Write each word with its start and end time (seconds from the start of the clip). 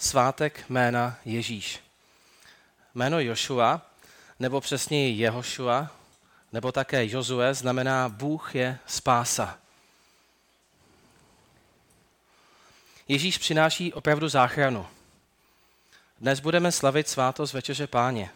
svátek 0.00 0.64
jména 0.68 1.18
Ježíš. 1.24 1.80
Jméno 2.94 3.20
Jošua, 3.20 3.82
nebo 4.38 4.60
přesněji 4.60 5.18
Jehošua, 5.18 5.90
nebo 6.52 6.72
také 6.72 7.06
Jozue, 7.10 7.54
znamená 7.54 8.08
Bůh 8.08 8.54
je 8.54 8.78
spása. 8.86 9.58
Ježíš 13.08 13.38
přináší 13.38 13.92
opravdu 13.92 14.28
záchranu. 14.28 14.86
Dnes 16.20 16.40
budeme 16.40 16.72
slavit 16.72 17.08
svátost 17.08 17.52
Večeře 17.54 17.86
Páně. 17.86 18.30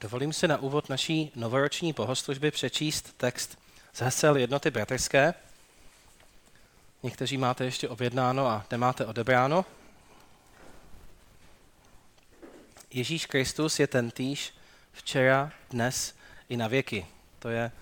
Dovolím 0.00 0.32
si 0.32 0.48
na 0.48 0.58
úvod 0.58 0.88
naší 0.88 1.32
novoroční 1.34 1.92
bohoslužby 1.92 2.50
přečíst 2.50 3.14
text 3.16 3.58
z 3.92 4.00
hesel 4.00 4.36
jednoty 4.36 4.70
bratrské. 4.70 5.34
Někteří 7.02 7.36
máte 7.36 7.64
ještě 7.64 7.88
objednáno 7.88 8.46
a 8.46 8.66
nemáte 8.70 9.06
odebráno. 9.06 9.64
Ježíš 12.92 13.26
Kristus 13.26 13.78
je 13.78 13.86
ten 13.86 14.10
týž 14.10 14.54
včera, 14.92 15.52
dnes 15.70 16.14
i 16.48 16.56
na 16.56 16.68
věky. 16.68 17.06
To 17.38 17.48
je 17.48 17.72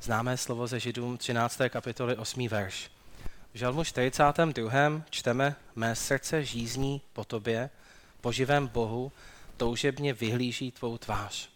známé 0.00 0.36
slovo 0.36 0.66
ze 0.66 0.80
Židům 0.80 1.18
13. 1.18 1.60
kapitoly 1.68 2.16
8. 2.16 2.48
verš. 2.48 2.90
V 3.54 3.58
žalmu 3.58 3.84
42. 3.84 5.02
čteme 5.10 5.56
Mé 5.76 5.96
srdce 5.96 6.44
žízní 6.44 7.00
po 7.12 7.24
tobě, 7.24 7.70
po 8.20 8.32
živém 8.32 8.68
Bohu, 8.68 9.12
toužebně 9.56 10.12
vyhlíží 10.12 10.70
tvou 10.70 10.98
tvář. 10.98 11.48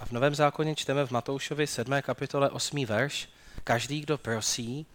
A 0.00 0.04
v 0.04 0.12
Novém 0.12 0.34
zákoně 0.34 0.74
čteme 0.74 1.06
v 1.06 1.10
Matoušovi 1.10 1.66
7. 1.66 2.02
kapitole 2.02 2.50
8. 2.50 2.86
verš, 2.86 3.28
každý, 3.64 4.00
kdo 4.00 4.18
prosí, 4.18 4.86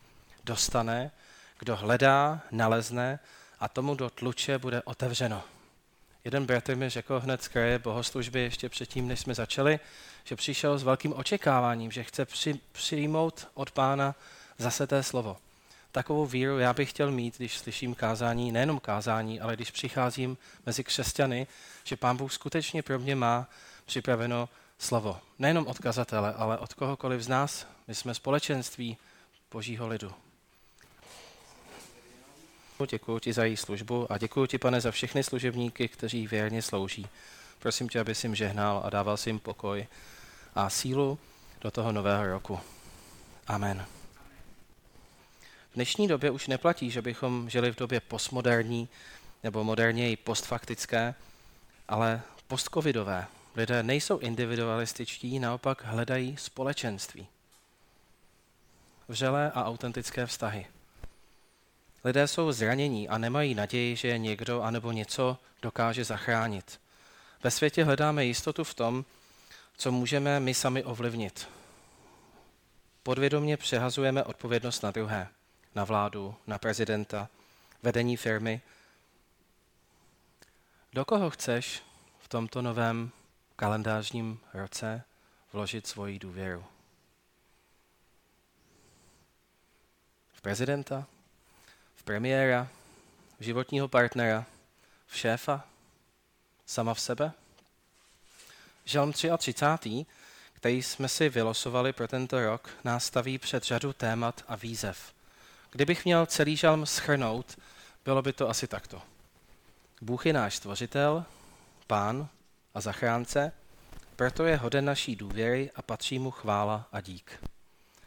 dostane, 0.43 1.11
kdo 1.59 1.75
hledá, 1.75 2.41
nalezne 2.51 3.19
a 3.59 3.67
tomu, 3.67 3.95
kdo 3.95 4.09
tluče, 4.09 4.57
bude 4.57 4.81
otevřeno. 4.81 5.52
Jeden 6.25 6.45
bratr 6.45 6.75
mi 6.75 6.89
řekl 6.89 7.19
hned 7.19 7.43
z 7.43 7.47
kraje 7.47 7.79
bohoslužby 7.79 8.39
ještě 8.39 8.69
předtím, 8.69 9.07
než 9.07 9.19
jsme 9.19 9.33
začali, 9.33 9.79
že 10.23 10.35
přišel 10.35 10.77
s 10.77 10.83
velkým 10.83 11.13
očekáváním, 11.13 11.91
že 11.91 12.03
chce 12.03 12.25
při, 12.25 12.59
přijmout 12.71 13.47
od 13.53 13.71
pána 13.71 14.15
zase 14.57 14.87
té 14.87 15.03
slovo. 15.03 15.37
Takovou 15.91 16.25
víru 16.25 16.59
já 16.59 16.73
bych 16.73 16.89
chtěl 16.89 17.11
mít, 17.11 17.37
když 17.37 17.57
slyším 17.57 17.95
kázání, 17.95 18.51
nejenom 18.51 18.79
kázání, 18.79 19.39
ale 19.39 19.55
když 19.55 19.71
přicházím 19.71 20.37
mezi 20.65 20.83
křesťany, 20.83 21.47
že 21.83 21.97
pán 21.97 22.17
Bůh 22.17 22.33
skutečně 22.33 22.83
pro 22.83 22.99
mě 22.99 23.15
má 23.15 23.49
připraveno 23.85 24.49
slovo. 24.77 25.19
Nejenom 25.39 25.67
od 25.67 25.79
kazatele, 25.79 26.33
ale 26.33 26.57
od 26.57 26.73
kohokoliv 26.73 27.21
z 27.21 27.27
nás. 27.27 27.67
My 27.87 27.95
jsme 27.95 28.13
společenství 28.13 28.97
božího 29.51 29.87
lidu. 29.87 30.22
Děkuji 32.89 33.19
ti 33.19 33.33
za 33.33 33.45
její 33.45 33.57
službu 33.57 34.11
a 34.11 34.17
děkuji 34.17 34.45
ti, 34.45 34.57
pane, 34.57 34.81
za 34.81 34.91
všechny 34.91 35.23
služebníky, 35.23 35.87
kteří 35.87 36.27
věrně 36.27 36.61
slouží. 36.61 37.07
Prosím 37.59 37.89
tě, 37.89 37.99
aby 37.99 38.13
jim 38.23 38.35
žehnal 38.35 38.81
a 38.85 38.89
dával 38.89 39.17
si 39.17 39.29
jim 39.29 39.39
pokoj 39.39 39.87
a 40.55 40.69
sílu 40.69 41.19
do 41.61 41.71
toho 41.71 41.91
nového 41.91 42.27
roku. 42.27 42.59
Amen. 43.47 43.85
V 45.71 45.75
dnešní 45.75 46.07
době 46.07 46.31
už 46.31 46.47
neplatí, 46.47 46.91
že 46.91 47.01
bychom 47.01 47.49
žili 47.49 47.71
v 47.71 47.75
době 47.75 47.99
postmoderní 47.99 48.89
nebo 49.43 49.63
moderněji 49.63 50.17
postfaktické, 50.17 51.15
ale 51.87 52.21
postcovidové. 52.47 53.27
Lidé 53.55 53.83
nejsou 53.83 54.17
individualističtí, 54.17 55.39
naopak 55.39 55.85
hledají 55.85 56.37
společenství. 56.37 57.27
Vřelé 59.07 59.51
a 59.51 59.65
autentické 59.65 60.25
vztahy. 60.25 60.65
Lidé 62.03 62.27
jsou 62.27 62.51
zranění 62.51 63.09
a 63.09 63.17
nemají 63.17 63.55
naději, 63.55 63.95
že 63.95 64.07
je 64.07 64.17
někdo 64.17 64.61
anebo 64.61 64.91
něco 64.91 65.37
dokáže 65.61 66.03
zachránit. 66.03 66.81
Ve 67.43 67.51
světě 67.51 67.83
hledáme 67.83 68.25
jistotu 68.25 68.63
v 68.63 68.73
tom, 68.73 69.05
co 69.77 69.91
můžeme 69.91 70.39
my 70.39 70.53
sami 70.53 70.83
ovlivnit. 70.83 71.49
Podvědomě 73.03 73.57
přehazujeme 73.57 74.23
odpovědnost 74.23 74.81
na 74.81 74.91
druhé, 74.91 75.27
na 75.75 75.83
vládu, 75.83 76.35
na 76.47 76.57
prezidenta, 76.57 77.29
vedení 77.83 78.17
firmy. 78.17 78.61
Do 80.93 81.05
koho 81.05 81.29
chceš 81.29 81.83
v 82.19 82.27
tomto 82.27 82.61
novém 82.61 83.11
kalendářním 83.55 84.39
roce 84.53 85.03
vložit 85.53 85.87
svoji 85.87 86.19
důvěru? 86.19 86.65
V 90.33 90.41
prezidenta? 90.41 91.07
Premiéra? 92.03 92.67
V 93.39 93.43
životního 93.43 93.87
partnera? 93.87 94.45
V 95.07 95.17
šéfa? 95.17 95.67
Sama 96.65 96.93
v 96.93 96.99
sebe? 97.01 97.31
Žalm 98.85 99.13
33, 99.13 100.05
který 100.53 100.83
jsme 100.83 101.09
si 101.09 101.29
vylosovali 101.29 101.93
pro 101.93 102.07
tento 102.07 102.45
rok, 102.45 102.69
nás 102.83 103.05
staví 103.05 103.37
před 103.37 103.63
řadu 103.63 103.93
témat 103.93 104.43
a 104.47 104.55
výzev. 104.55 105.13
Kdybych 105.71 106.05
měl 106.05 106.25
celý 106.25 106.55
žalm 106.55 106.85
schrnout, 106.85 107.59
bylo 108.05 108.21
by 108.21 108.33
to 108.33 108.49
asi 108.49 108.67
takto. 108.67 109.01
Bůh 110.01 110.25
je 110.25 110.33
náš 110.33 110.55
stvořitel, 110.55 111.25
pán 111.87 112.27
a 112.73 112.81
zachránce, 112.81 113.51
proto 114.15 114.45
je 114.45 114.57
hoden 114.57 114.85
naší 114.85 115.15
důvěry 115.15 115.71
a 115.75 115.81
patří 115.81 116.19
mu 116.19 116.31
chvála 116.31 116.87
a 116.91 117.01
dík. 117.01 117.43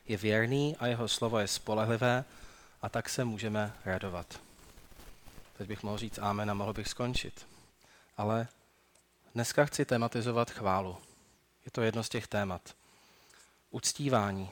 Je 0.08 0.16
věrný 0.16 0.76
a 0.78 0.86
jeho 0.86 1.08
slovo 1.08 1.38
je 1.38 1.48
spolehlivé 1.48 2.24
a 2.82 2.88
tak 2.88 3.09
se 3.09 3.25
můžeme 3.25 3.72
radovat. 3.84 4.41
Teď 5.56 5.69
bych 5.69 5.82
mohl 5.82 5.98
říct 5.98 6.19
amen 6.19 6.50
a 6.50 6.54
mohl 6.54 6.72
bych 6.72 6.88
skončit. 6.88 7.47
Ale 8.16 8.48
dneska 9.34 9.64
chci 9.64 9.84
tematizovat 9.84 10.50
chválu. 10.50 10.97
Je 11.64 11.70
to 11.70 11.82
jedno 11.82 12.03
z 12.03 12.09
těch 12.09 12.26
témat. 12.26 12.75
Uctívání. 13.70 14.50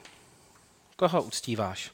Koho 0.95 1.23
uctíváš? 1.23 1.91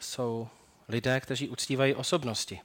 Jsou 0.00 0.48
lidé, 0.88 1.20
kteří 1.20 1.48
uctívají 1.48 1.94
osobnosti. 1.94 2.60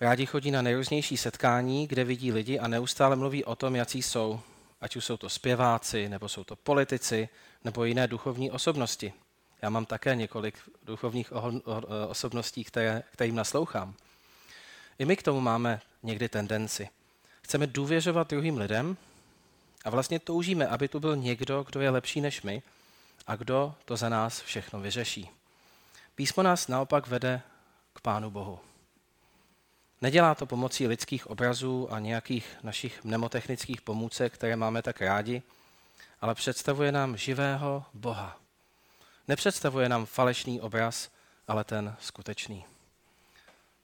Rádi 0.00 0.26
chodí 0.26 0.50
na 0.50 0.62
nejrůznější 0.62 1.16
setkání, 1.16 1.86
kde 1.86 2.04
vidí 2.04 2.32
lidi 2.32 2.58
a 2.58 2.68
neustále 2.68 3.16
mluví 3.16 3.44
o 3.44 3.56
tom, 3.56 3.76
jaký 3.76 4.02
jsou, 4.02 4.40
ať 4.80 4.96
už 4.96 5.04
jsou 5.04 5.16
to 5.16 5.28
zpěváci, 5.28 6.08
nebo 6.08 6.28
jsou 6.28 6.44
to 6.44 6.56
politici, 6.56 7.28
nebo 7.64 7.84
jiné 7.84 8.08
duchovní 8.08 8.50
osobnosti. 8.50 9.12
Já 9.62 9.70
mám 9.70 9.86
také 9.86 10.16
několik 10.16 10.58
duchovních 10.82 11.32
osobností, 12.08 12.64
které, 12.64 13.02
kterým 13.12 13.34
naslouchám. 13.34 13.94
I 14.98 15.04
my 15.04 15.16
k 15.16 15.22
tomu 15.22 15.40
máme 15.40 15.80
někdy 16.02 16.28
tendenci. 16.28 16.88
Chceme 17.42 17.66
důvěřovat 17.66 18.30
druhým 18.30 18.58
lidem 18.58 18.96
a 19.84 19.90
vlastně 19.90 20.18
toužíme, 20.18 20.66
aby 20.66 20.88
tu 20.88 21.00
byl 21.00 21.16
někdo, 21.16 21.62
kdo 21.62 21.80
je 21.80 21.90
lepší 21.90 22.20
než 22.20 22.42
my 22.42 22.62
a 23.26 23.36
kdo 23.36 23.74
to 23.84 23.96
za 23.96 24.08
nás 24.08 24.40
všechno 24.40 24.80
vyřeší. 24.80 25.30
Písmo 26.14 26.42
nás 26.42 26.68
naopak 26.68 27.06
vede 27.06 27.42
k 27.92 28.00
Pánu 28.00 28.30
Bohu. 28.30 28.58
Nedělá 30.00 30.34
to 30.34 30.46
pomocí 30.46 30.86
lidských 30.86 31.26
obrazů 31.26 31.92
a 31.92 31.98
nějakých 31.98 32.56
našich 32.62 33.04
mnemotechnických 33.04 33.82
pomůcek, 33.82 34.34
které 34.34 34.56
máme 34.56 34.82
tak 34.82 35.00
rádi, 35.00 35.42
ale 36.20 36.34
představuje 36.34 36.92
nám 36.92 37.16
živého 37.16 37.84
Boha. 37.94 38.43
Nepředstavuje 39.28 39.88
nám 39.88 40.06
falešný 40.06 40.60
obraz, 40.60 41.10
ale 41.48 41.64
ten 41.64 41.96
skutečný. 42.00 42.64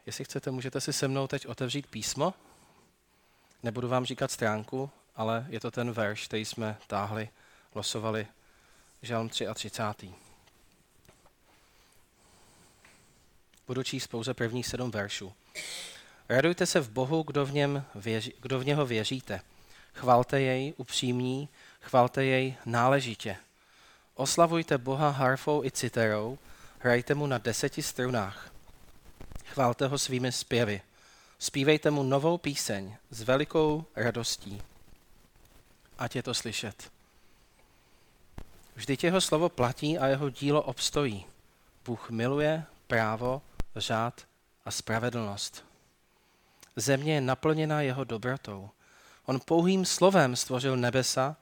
Jestli 0.06 0.24
chcete, 0.24 0.50
můžete 0.50 0.80
si 0.80 0.92
se 0.92 1.08
mnou 1.08 1.26
teď 1.26 1.46
otevřít 1.46 1.86
písmo. 1.86 2.34
Nebudu 3.62 3.88
vám 3.88 4.04
říkat 4.04 4.30
stránku, 4.30 4.90
ale 5.16 5.46
je 5.48 5.60
to 5.60 5.70
ten 5.70 5.92
verš, 5.92 6.26
který 6.26 6.44
jsme 6.44 6.76
táhli, 6.86 7.28
losovali, 7.74 8.26
žalm 9.02 9.28
33. 9.28 10.14
Budu 13.66 13.82
číst 13.82 14.06
pouze 14.06 14.34
prvních 14.34 14.66
sedm 14.66 14.91
veršů. 14.91 15.32
Radujte 16.28 16.66
se 16.66 16.80
v 16.80 16.91
Bohu, 16.91 17.22
kdo 17.22 17.47
v, 17.47 17.53
něm 17.53 17.84
věří, 17.94 18.32
kdo 18.41 18.59
v 18.59 18.65
něho 18.65 18.86
věříte. 18.86 19.41
Chvalte 19.94 20.41
jej 20.41 20.74
upřímní, 20.76 21.48
chvalte 21.80 22.24
jej 22.24 22.56
náležitě. 22.66 23.36
Oslavujte 24.20 24.78
Boha 24.78 25.10
harfou 25.10 25.64
i 25.64 25.70
citerou, 25.70 26.38
hrajte 26.78 27.14
mu 27.14 27.26
na 27.26 27.38
deseti 27.38 27.82
strunách. 27.82 28.52
Chválte 29.44 29.86
ho 29.86 29.98
svými 29.98 30.32
zpěvy. 30.32 30.80
Spívejte 31.38 31.90
mu 31.90 32.02
novou 32.02 32.38
píseň 32.38 32.96
s 33.10 33.22
velikou 33.22 33.84
radostí. 33.96 34.62
Ať 35.98 36.16
je 36.16 36.22
to 36.22 36.34
slyšet. 36.34 36.90
Vždyť 38.76 39.04
jeho 39.04 39.20
slovo 39.20 39.48
platí 39.48 39.98
a 39.98 40.06
jeho 40.06 40.30
dílo 40.30 40.62
obstojí. 40.62 41.24
Bůh 41.84 42.10
miluje 42.10 42.64
právo, 42.86 43.42
řád 43.76 44.20
a 44.64 44.70
spravedlnost. 44.70 45.64
Země 46.76 47.14
je 47.14 47.20
naplněna 47.20 47.80
jeho 47.80 48.04
dobrotou. 48.04 48.70
On 49.26 49.40
pouhým 49.40 49.84
slovem 49.84 50.36
stvořil 50.36 50.76
nebesa, 50.76 51.36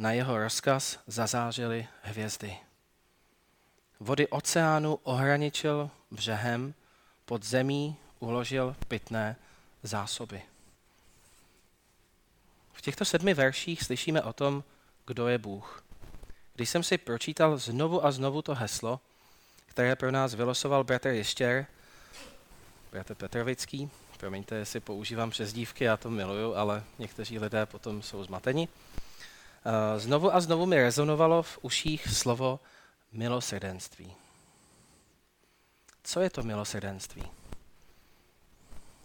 na 0.00 0.12
jeho 0.12 0.38
rozkaz 0.38 0.98
zazářily 1.06 1.88
hvězdy. 2.02 2.56
Vody 4.00 4.28
oceánu 4.28 4.98
ohraničil 5.02 5.90
břehem, 6.10 6.74
pod 7.24 7.44
zemí 7.44 7.96
uložil 8.18 8.76
pitné 8.88 9.36
zásoby. 9.82 10.42
V 12.72 12.82
těchto 12.82 13.04
sedmi 13.04 13.34
verších 13.34 13.82
slyšíme 13.82 14.22
o 14.22 14.32
tom, 14.32 14.64
kdo 15.06 15.28
je 15.28 15.38
Bůh. 15.38 15.84
Když 16.54 16.70
jsem 16.70 16.82
si 16.82 16.98
pročítal 16.98 17.56
znovu 17.56 18.04
a 18.04 18.12
znovu 18.12 18.42
to 18.42 18.54
heslo, 18.54 19.00
které 19.66 19.96
pro 19.96 20.10
nás 20.10 20.34
vylosoval 20.34 20.84
bratr 20.84 21.08
Ještěr, 21.08 21.66
bratr 22.92 23.14
Petrovický, 23.14 23.90
promiňte, 24.18 24.54
jestli 24.54 24.80
používám 24.80 25.30
přezdívky, 25.30 25.84
já 25.84 25.96
to 25.96 26.10
miluju, 26.10 26.54
ale 26.54 26.84
někteří 26.98 27.38
lidé 27.38 27.66
potom 27.66 28.02
jsou 28.02 28.24
zmateni. 28.24 28.68
Eh, 29.64 30.00
znovu 30.00 30.34
a 30.34 30.40
znovu 30.40 30.66
mi 30.66 30.76
rezonovalo 30.76 31.42
v 31.42 31.58
uších 31.62 32.08
slovo 32.08 32.60
milosrdenství. 33.12 34.12
Co 36.02 36.20
je 36.20 36.30
to 36.30 36.42
milosrdenství? 36.42 37.22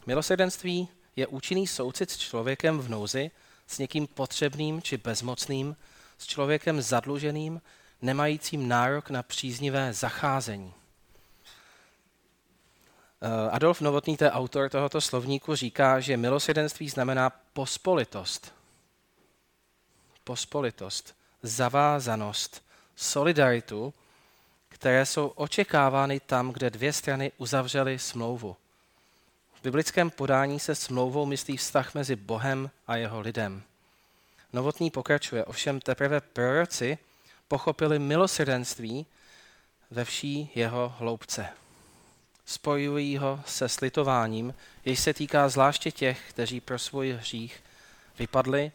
Milosrdenství 0.05 0.87
je 1.15 1.27
účinný 1.27 1.67
soucit 1.67 2.11
s 2.11 2.17
člověkem 2.17 2.79
v 2.79 2.89
nouzi, 2.89 3.31
s 3.67 3.77
někým 3.77 4.07
potřebným 4.07 4.81
či 4.81 4.97
bezmocným, 4.97 5.75
s 6.17 6.25
člověkem 6.25 6.81
zadluženým, 6.81 7.61
nemajícím 8.01 8.67
nárok 8.67 9.09
na 9.09 9.23
příznivé 9.23 9.93
zacházení. 9.93 10.73
Eh, 13.21 13.49
Adolf 13.51 13.81
Novotný, 13.81 14.17
to 14.17 14.25
autor 14.25 14.69
tohoto 14.69 15.01
slovníku, 15.01 15.55
říká, 15.55 15.99
že 15.99 16.17
milosrdenství 16.17 16.89
znamená 16.89 17.29
pospolitost. 17.29 18.55
Pospolitost, 20.25 21.15
zavázanost, 21.43 22.63
solidaritu, 22.95 23.93
které 24.69 25.05
jsou 25.05 25.27
očekávány 25.27 26.19
tam, 26.19 26.51
kde 26.51 26.69
dvě 26.69 26.93
strany 26.93 27.31
uzavřely 27.37 27.99
smlouvu. 27.99 28.55
V 29.53 29.61
biblickém 29.63 30.09
podání 30.09 30.59
se 30.59 30.75
smlouvou 30.75 31.25
myslí 31.25 31.57
vztah 31.57 31.95
mezi 31.95 32.15
Bohem 32.15 32.69
a 32.87 32.95
jeho 32.95 33.19
lidem. 33.19 33.63
Novotný 34.53 34.91
pokračuje, 34.91 35.45
ovšem 35.45 35.81
teprve 35.81 36.21
proroci 36.21 36.97
pochopili 37.47 37.99
milosrdenství 37.99 39.05
ve 39.91 40.05
vší 40.05 40.51
jeho 40.55 40.95
hloubce. 40.99 41.47
Spojují 42.45 43.17
ho 43.17 43.43
se 43.45 43.69
slitováním, 43.69 44.53
jež 44.85 44.99
se 44.99 45.13
týká 45.13 45.49
zvláště 45.49 45.91
těch, 45.91 46.29
kteří 46.29 46.61
pro 46.61 46.79
svůj 46.79 47.11
hřích 47.11 47.63
vypadli 48.19 48.71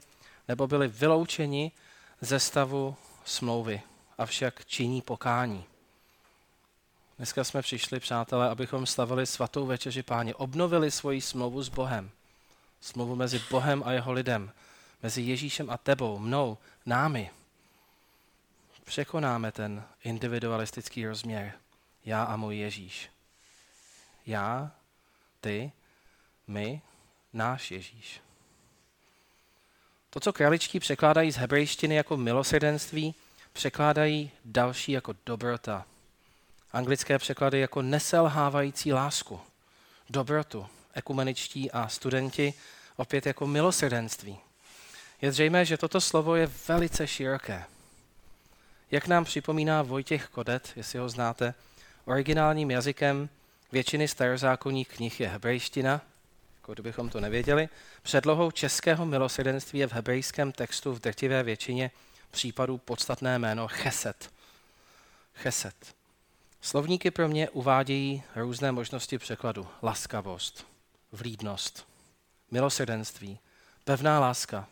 nebo 0.51 0.67
byli 0.67 0.89
vyloučeni 0.89 1.73
ze 2.21 2.41
stavu 2.41 2.97
smlouvy, 3.25 3.83
avšak 4.19 4.65
činí 4.65 5.03
pokání. 5.03 5.65
Dneska 7.17 7.45
jsme 7.45 7.63
přišli, 7.63 8.01
přátelé, 8.01 8.49
abychom 8.49 8.87
stavili 8.87 9.27
svatou 9.27 9.67
večeři 9.67 10.03
páně, 10.03 10.35
obnovili 10.35 10.91
svoji 10.91 11.21
smlouvu 11.21 11.63
s 11.63 11.69
Bohem. 11.69 12.11
Smlouvu 12.81 13.17
mezi 13.17 13.43
Bohem 13.51 13.83
a 13.87 13.93
jeho 13.93 14.13
lidem, 14.13 14.53
mezi 15.03 15.23
Ježíšem 15.23 15.71
a 15.71 15.79
tebou, 15.79 16.19
mnou, 16.19 16.59
námi. 16.87 17.31
Překonáme 18.85 19.53
ten 19.53 19.85
individualistický 20.05 21.07
rozměr. 21.07 21.53
Já 22.05 22.25
a 22.25 22.37
můj 22.37 22.57
Ježíš. 22.57 23.11
Já, 24.27 24.71
ty, 25.41 25.73
my, 26.47 26.83
náš 27.33 27.71
Ježíš. 27.71 28.21
To, 30.11 30.21
co 30.21 30.33
kraličtí 30.33 30.81
překládají 30.81 31.33
z 31.33 31.37
hebrejštiny 31.37 31.95
jako 31.95 32.17
milosrdenství, 32.17 33.15
překládají 33.53 34.31
další 34.45 34.93
jako 34.93 35.15
dobrota. 35.27 35.87
Anglické 36.73 37.19
překlady 37.19 37.61
jako 37.61 37.83
neselhávající 37.83 38.93
lásku, 38.93 39.41
dobrotu, 40.11 40.67
ekumeničtí 40.95 41.71
a 41.71 41.89
studenti 41.89 42.55
opět 42.97 43.27
jako 43.27 43.47
milosrdenství. 43.47 44.39
Je 45.23 45.33
zřejmé, 45.33 45.65
že 45.65 45.77
toto 45.77 46.01
slovo 46.01 46.37
je 46.37 46.51
velice 46.69 47.07
široké. 47.07 47.65
Jak 48.91 49.07
nám 49.07 49.25
připomíná 49.25 49.83
Vojtěch 49.83 50.29
Kodet, 50.29 50.73
jestli 50.77 50.99
ho 50.99 51.09
znáte, 51.09 51.55
originálním 52.05 52.71
jazykem 52.71 53.29
většiny 53.73 54.09
starozákonních 54.09 54.89
knih 54.89 55.21
je 55.21 55.29
hebrejština, 55.29 56.01
jako 56.71 56.75
kdybychom 56.75 57.09
to 57.09 57.21
nevěděli. 57.21 57.69
Předlohou 58.03 58.51
českého 58.51 59.07
milosrdenství 59.07 59.79
je 59.79 59.87
v 59.87 59.93
hebrejském 59.93 60.53
textu 60.53 60.93
v 60.93 61.01
drtivé 61.01 61.43
většině 61.43 61.91
případů 62.31 62.79
podstatné 62.79 63.39
jméno 63.39 63.69
cheset. 63.69 64.31
Cheset. 65.35 65.95
Slovníky 66.61 67.11
pro 67.11 67.29
mě 67.29 67.51
uvádějí 67.51 68.23
různé 68.37 68.73
možnosti 68.73 69.19
překladu. 69.19 69.69
Laskavost, 69.83 70.67
vlídnost, 71.13 71.87
milosrdenství, 72.51 73.39
pevná 73.85 74.21
láska, 74.21 74.69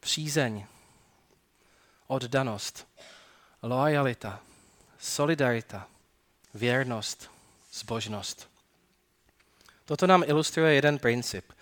přízeň, 0.00 0.64
oddanost, 2.06 2.86
loajalita, 3.62 4.40
solidarita, 4.98 5.86
věrnost, 6.54 7.30
zbožnost. 7.72 8.51
Toto 9.84 10.06
nám 10.06 10.22
ilustruje 10.26 10.74
jeden 10.74 10.98
princip. 10.98 11.52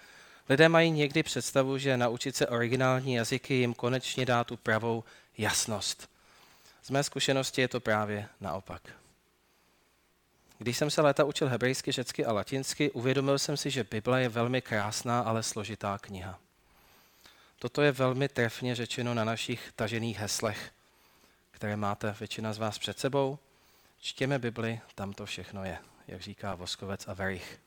Lidé 0.49 0.69
mají 0.69 0.91
někdy 0.91 1.23
představu, 1.23 1.79
že 1.79 1.97
naučit 1.97 2.37
se 2.37 2.47
originální 2.47 3.15
jazyky 3.15 3.55
jim 3.55 3.75
konečně 3.75 4.27
dá 4.27 4.45
tu 4.45 4.57
pravou 4.57 5.05
jasnost. 5.39 6.11
Z 6.83 6.91
mé 6.91 7.03
zkušenosti 7.03 7.61
je 7.61 7.69
to 7.69 7.81
právě 7.81 8.29
naopak. 8.41 8.83
Když 10.59 10.79
jsem 10.79 10.91
se 10.91 11.01
léta 11.03 11.25
učil 11.25 11.49
hebrejsky, 11.49 11.93
řecky 11.93 12.25
a 12.25 12.33
latinsky, 12.33 12.91
uvědomil 12.91 13.39
jsem 13.39 13.57
si, 13.57 13.71
že 13.71 13.85
Bible 13.85 14.23
je 14.23 14.29
velmi 14.29 14.63
krásná, 14.63 15.21
ale 15.21 15.43
složitá 15.43 15.99
kniha. 15.99 16.39
Toto 17.59 17.83
je 17.83 17.93
velmi 17.93 18.29
trefně 18.29 18.75
řečeno 18.75 19.15
na 19.15 19.25
našich 19.25 19.73
tažených 19.77 20.19
heslech, 20.19 20.71
které 21.51 21.77
máte 21.77 22.15
většina 22.19 22.53
z 22.53 22.59
vás 22.59 22.79
před 22.79 22.99
sebou. 22.99 23.39
Čtěme 24.01 24.39
Bibli, 24.39 24.81
tam 24.95 25.13
to 25.13 25.27
všechno 25.27 25.65
je, 25.65 25.79
jak 26.09 26.21
říká 26.21 26.55
Voskovec 26.55 27.09
a 27.09 27.15
Verich. 27.15 27.61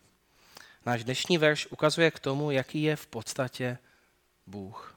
Náš 0.85 1.03
dnešní 1.03 1.37
verš 1.37 1.67
ukazuje 1.67 2.11
k 2.11 2.19
tomu, 2.19 2.51
jaký 2.51 2.83
je 2.83 2.95
v 2.95 3.07
podstatě 3.07 3.77
Bůh. 4.47 4.95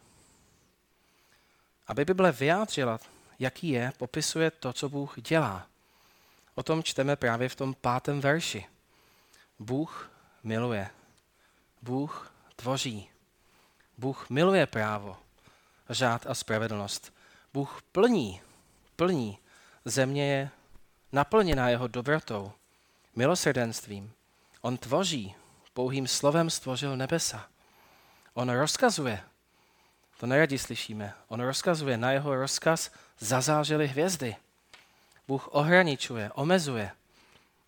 Aby 1.87 2.05
Bible 2.05 2.33
vyjádřila, 2.33 2.99
jaký 3.39 3.69
je, 3.69 3.93
popisuje 3.99 4.51
to, 4.51 4.73
co 4.73 4.89
Bůh 4.89 5.21
dělá. 5.21 5.67
O 6.55 6.63
tom 6.63 6.83
čteme 6.83 7.17
právě 7.17 7.49
v 7.49 7.57
tom 7.57 7.75
pátém 7.75 8.21
verši. 8.21 8.67
Bůh 9.59 10.11
miluje. 10.43 10.91
Bůh 11.83 12.33
tvoří. 12.57 13.09
Bůh 13.99 14.31
miluje 14.31 14.67
právo, 14.67 15.17
řád 15.91 16.27
a 16.27 16.35
spravedlnost. 16.35 17.13
Bůh 17.55 17.83
plní, 17.93 18.41
plní. 18.97 19.39
Země 19.85 20.33
je 20.33 20.51
naplněná 21.13 21.69
jeho 21.69 21.89
dobrotou, 21.89 22.53
milosrdenstvím. 23.15 24.13
On 24.61 24.77
tvoří, 24.79 25.35
pouhým 25.77 26.09
slovem 26.09 26.51
stvořil 26.51 26.97
nebesa. 26.97 27.49
On 28.35 28.51
rozkazuje, 28.51 29.21
to 30.17 30.27
neradi 30.27 30.59
slyšíme, 30.59 31.15
on 31.29 31.41
rozkazuje, 31.41 31.97
na 31.97 32.13
jeho 32.13 32.35
rozkaz 32.35 32.91
zazářily 33.19 33.89
hvězdy. 33.89 34.37
Bůh 35.29 35.49
ohraničuje, 35.49 36.31
omezuje. 36.33 36.91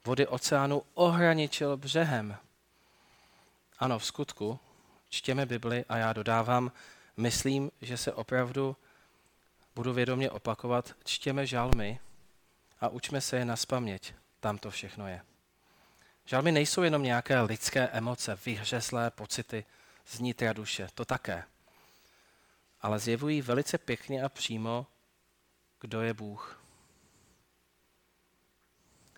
Vody 0.04 0.26
oceánu 0.26 0.82
ohraničil 0.94 1.76
břehem. 1.76 2.36
Ano, 3.78 3.98
v 3.98 4.04
skutku, 4.04 4.58
čtěme 5.08 5.46
Bibli 5.46 5.84
a 5.88 5.96
já 5.96 6.12
dodávám, 6.12 6.72
myslím, 7.16 7.70
že 7.80 7.96
se 7.96 8.12
opravdu 8.12 8.76
budu 9.74 9.92
vědomě 9.92 10.30
opakovat, 10.30 10.92
čtěme 11.04 11.46
žalmy 11.46 12.00
a 12.80 12.88
učme 12.88 13.20
se 13.20 13.36
je 13.36 13.44
na 13.44 13.56
spaměť. 13.56 14.14
Tam 14.40 14.58
to 14.58 14.70
všechno 14.70 15.08
je. 15.08 15.20
Žalmy 16.28 16.52
nejsou 16.52 16.82
jenom 16.82 17.02
nějaké 17.02 17.40
lidské 17.40 17.88
emoce, 17.88 18.38
vyhřezlé 18.46 19.10
pocity 19.10 19.64
z 20.06 20.20
nitra 20.20 20.52
duše, 20.52 20.88
to 20.94 21.04
také. 21.04 21.44
Ale 22.80 22.98
zjevují 22.98 23.42
velice 23.42 23.78
pěkně 23.78 24.22
a 24.22 24.28
přímo, 24.28 24.86
kdo 25.80 26.02
je 26.02 26.14
Bůh. 26.14 26.60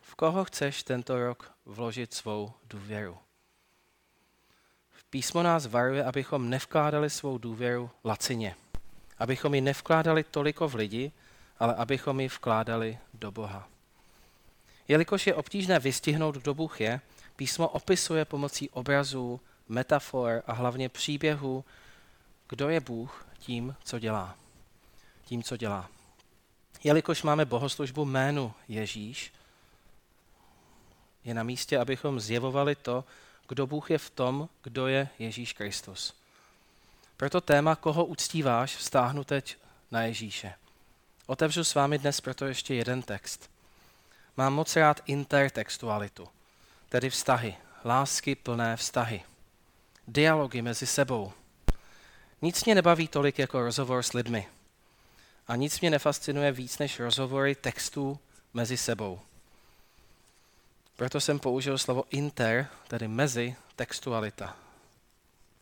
V 0.02 0.14
koho 0.14 0.44
chceš 0.44 0.82
tento 0.82 1.18
rok 1.18 1.52
vložit 1.66 2.14
svou 2.14 2.52
důvěru? 2.64 3.18
Písmo 5.10 5.42
nás 5.42 5.66
varuje, 5.66 6.04
abychom 6.04 6.50
nevkládali 6.50 7.10
svou 7.10 7.38
důvěru 7.38 7.90
lacině. 8.04 8.56
Abychom 9.18 9.54
ji 9.54 9.60
nevkládali 9.60 10.24
toliko 10.24 10.68
v 10.68 10.74
lidi, 10.74 11.12
ale 11.58 11.74
abychom 11.74 12.20
ji 12.20 12.28
vkládali 12.28 12.98
do 13.14 13.30
Boha. 13.30 13.68
Jelikož 14.90 15.26
je 15.26 15.34
obtížné 15.34 15.78
vystihnout, 15.78 16.34
kdo 16.36 16.54
Bůh 16.54 16.80
je, 16.80 17.00
písmo 17.36 17.68
opisuje 17.68 18.24
pomocí 18.24 18.70
obrazů, 18.70 19.40
metafor 19.68 20.42
a 20.46 20.52
hlavně 20.52 20.88
příběhů, 20.88 21.64
kdo 22.48 22.68
je 22.68 22.80
Bůh 22.80 23.26
tím, 23.38 23.76
co 23.84 23.98
dělá. 23.98 24.36
Tím, 25.24 25.42
co 25.42 25.56
dělá. 25.56 25.88
Jelikož 26.84 27.22
máme 27.22 27.44
bohoslužbu 27.44 28.04
jménu 28.04 28.52
Ježíš, 28.68 29.32
je 31.24 31.34
na 31.34 31.42
místě, 31.42 31.78
abychom 31.78 32.20
zjevovali 32.20 32.74
to, 32.74 33.04
kdo 33.48 33.66
Bůh 33.66 33.90
je 33.90 33.98
v 33.98 34.10
tom, 34.10 34.48
kdo 34.62 34.86
je 34.86 35.08
Ježíš 35.18 35.52
Kristus. 35.52 36.14
Proto 37.16 37.40
téma, 37.40 37.76
koho 37.76 38.04
uctíváš, 38.04 38.76
vztáhnu 38.76 39.24
teď 39.24 39.56
na 39.90 40.02
Ježíše. 40.02 40.54
Otevřu 41.26 41.64
s 41.64 41.74
vámi 41.74 41.98
dnes 41.98 42.20
proto 42.20 42.46
ještě 42.46 42.74
jeden 42.74 43.02
text. 43.02 43.49
Mám 44.36 44.54
moc 44.54 44.76
rád 44.76 45.00
intertextualitu, 45.06 46.28
tedy 46.88 47.10
vztahy, 47.10 47.56
lásky 47.84 48.34
plné 48.34 48.76
vztahy, 48.76 49.22
dialogy 50.08 50.62
mezi 50.62 50.86
sebou. 50.86 51.32
Nic 52.42 52.64
mě 52.64 52.74
nebaví 52.74 53.08
tolik 53.08 53.38
jako 53.38 53.62
rozhovor 53.62 54.02
s 54.02 54.12
lidmi. 54.12 54.48
A 55.48 55.56
nic 55.56 55.80
mě 55.80 55.90
nefascinuje 55.90 56.52
víc 56.52 56.78
než 56.78 57.00
rozhovory 57.00 57.54
textů 57.54 58.18
mezi 58.54 58.76
sebou. 58.76 59.20
Proto 60.96 61.20
jsem 61.20 61.38
použil 61.38 61.78
slovo 61.78 62.04
inter, 62.10 62.68
tedy 62.88 63.08
mezi 63.08 63.56
textualita. 63.76 64.56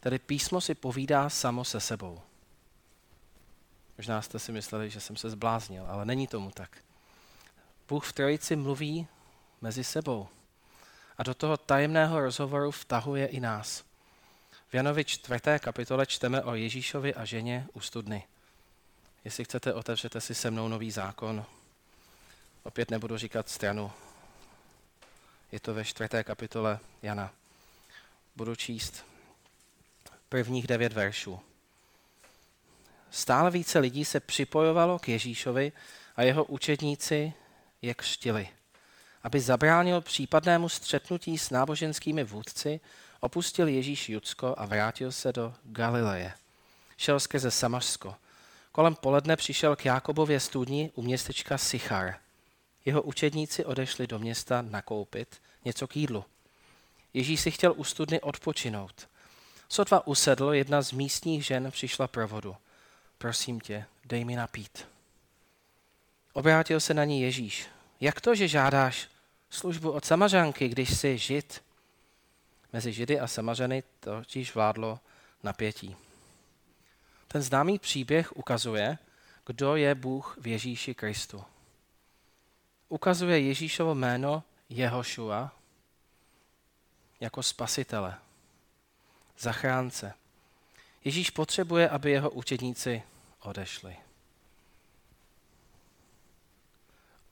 Tedy 0.01 0.19
písmo 0.19 0.61
si 0.61 0.75
povídá 0.75 1.31
samo 1.31 1.65
se 1.65 1.81
sebou. 1.81 2.21
Možná 3.99 4.23
jste 4.23 4.39
si 4.39 4.53
mysleli, 4.53 4.91
že 4.91 5.01
jsem 5.01 5.17
se 5.17 5.31
zbláznil, 5.31 5.87
ale 5.89 6.05
není 6.05 6.27
tomu 6.27 6.51
tak. 6.51 6.79
Bůh 7.89 8.07
v 8.07 8.13
Trojici 8.13 8.57
mluví 8.57 9.07
mezi 9.61 9.85
sebou. 9.85 10.29
A 11.19 11.23
do 11.23 11.35
toho 11.35 11.57
tajemného 11.57 12.21
rozhovoru 12.21 12.71
vtahuje 12.71 13.27
i 13.27 13.41
nás. 13.41 13.85
V 14.69 14.75
Janovi 14.75 15.05
4. 15.05 15.41
kapitole 15.59 16.07
čteme 16.07 16.43
o 16.43 16.55
Ježíšovi 16.55 17.15
a 17.15 17.25
ženě 17.25 17.67
u 17.73 17.81
studny. 17.81 18.25
Jestli 19.25 19.45
chcete, 19.45 19.75
otevřete 19.75 20.21
si 20.21 20.35
se 20.35 20.51
mnou 20.51 20.69
nový 20.69 20.91
zákon. 20.91 21.45
Opět 22.63 22.91
nebudu 22.91 23.19
říkat 23.19 23.49
stranu. 23.49 23.93
Je 25.53 25.61
to 25.61 25.75
ve 25.75 25.85
4. 25.85 26.09
kapitole 26.23 26.79
Jana. 27.03 27.33
Budu 28.37 28.57
číst 28.57 29.05
prvních 30.29 30.67
devět 30.67 30.93
veršů. 30.93 31.41
Stále 33.11 33.51
více 33.51 33.79
lidí 33.79 34.05
se 34.05 34.21
připojovalo 34.21 34.99
k 34.99 35.09
Ježíšovi 35.09 35.73
a 36.17 36.23
jeho 36.23 36.45
učedníci 36.45 37.33
je 37.83 37.95
křtili. 37.95 38.49
Aby 39.23 39.41
zabránil 39.41 40.01
případnému 40.01 40.69
střetnutí 40.69 41.39
s 41.39 41.51
náboženskými 41.51 42.25
vůdci, 42.25 42.81
opustil 43.21 43.69
Ježíš 43.69 44.09
Judsko 44.09 44.55
a 44.59 44.67
vrátil 44.67 45.13
se 45.13 45.33
do 45.33 45.55
Galileje. 45.63 46.33
Šel 46.97 47.21
skrze 47.21 47.51
Samařsko. 47.51 48.15
Kolem 48.73 48.95
poledne 48.95 49.37
přišel 49.37 49.77
k 49.77 49.85
Jákobově 49.85 50.41
studni 50.41 50.91
u 50.95 51.03
městečka 51.03 51.59
Sichar. 51.59 52.15
Jeho 52.85 53.03
učedníci 53.03 53.65
odešli 53.65 54.07
do 54.07 54.19
města 54.19 54.63
nakoupit 54.63 55.41
něco 55.65 55.87
k 55.87 55.97
jídlu. 55.97 56.25
Ježíš 57.15 57.41
si 57.41 57.51
chtěl 57.51 57.75
u 57.77 57.85
studny 57.85 58.21
odpočinout. 58.21 59.09
Sotva 59.69 60.07
usedl, 60.07 60.53
jedna 60.53 60.83
z 60.83 60.93
místních 60.93 61.47
žen 61.47 61.71
přišla 61.71 62.09
pro 62.09 62.29
vodu. 62.29 62.57
Prosím 63.19 63.61
tě, 63.61 63.85
dej 64.05 64.25
mi 64.25 64.37
napít. 64.37 64.87
Obrátil 66.39 66.81
se 66.81 66.95
na 66.95 67.05
ní 67.05 67.21
Ježíš. 67.23 67.67
Jak 68.01 68.21
to, 68.21 68.35
že 68.35 68.49
žádáš 68.49 69.09
službu 69.51 69.91
od 69.91 70.05
samařanky, 70.05 70.69
když 70.69 70.97
jsi 70.97 71.19
žid? 71.19 71.65
Mezi 72.73 72.93
židy 72.93 73.21
a 73.21 73.27
samařany 73.27 73.83
totiž 74.01 74.55
vládlo 74.55 75.01
napětí. 75.43 75.97
Ten 77.29 77.43
známý 77.43 77.79
příběh 77.79 78.37
ukazuje, 78.37 78.99
kdo 79.47 79.77
je 79.77 79.95
Bůh 79.95 80.39
v 80.41 80.47
Ježíši 80.47 80.95
Kristu. 80.95 81.45
Ukazuje 82.89 83.41
Ježíšovo 83.41 83.95
jméno 83.95 84.43
Jehošua 84.69 85.53
jako 87.21 87.43
spasitele, 87.43 88.15
zachránce. 89.39 90.15
Ježíš 91.05 91.31
potřebuje, 91.31 91.89
aby 91.89 92.11
jeho 92.11 92.31
učedníci 92.31 93.03
odešli. 93.41 94.08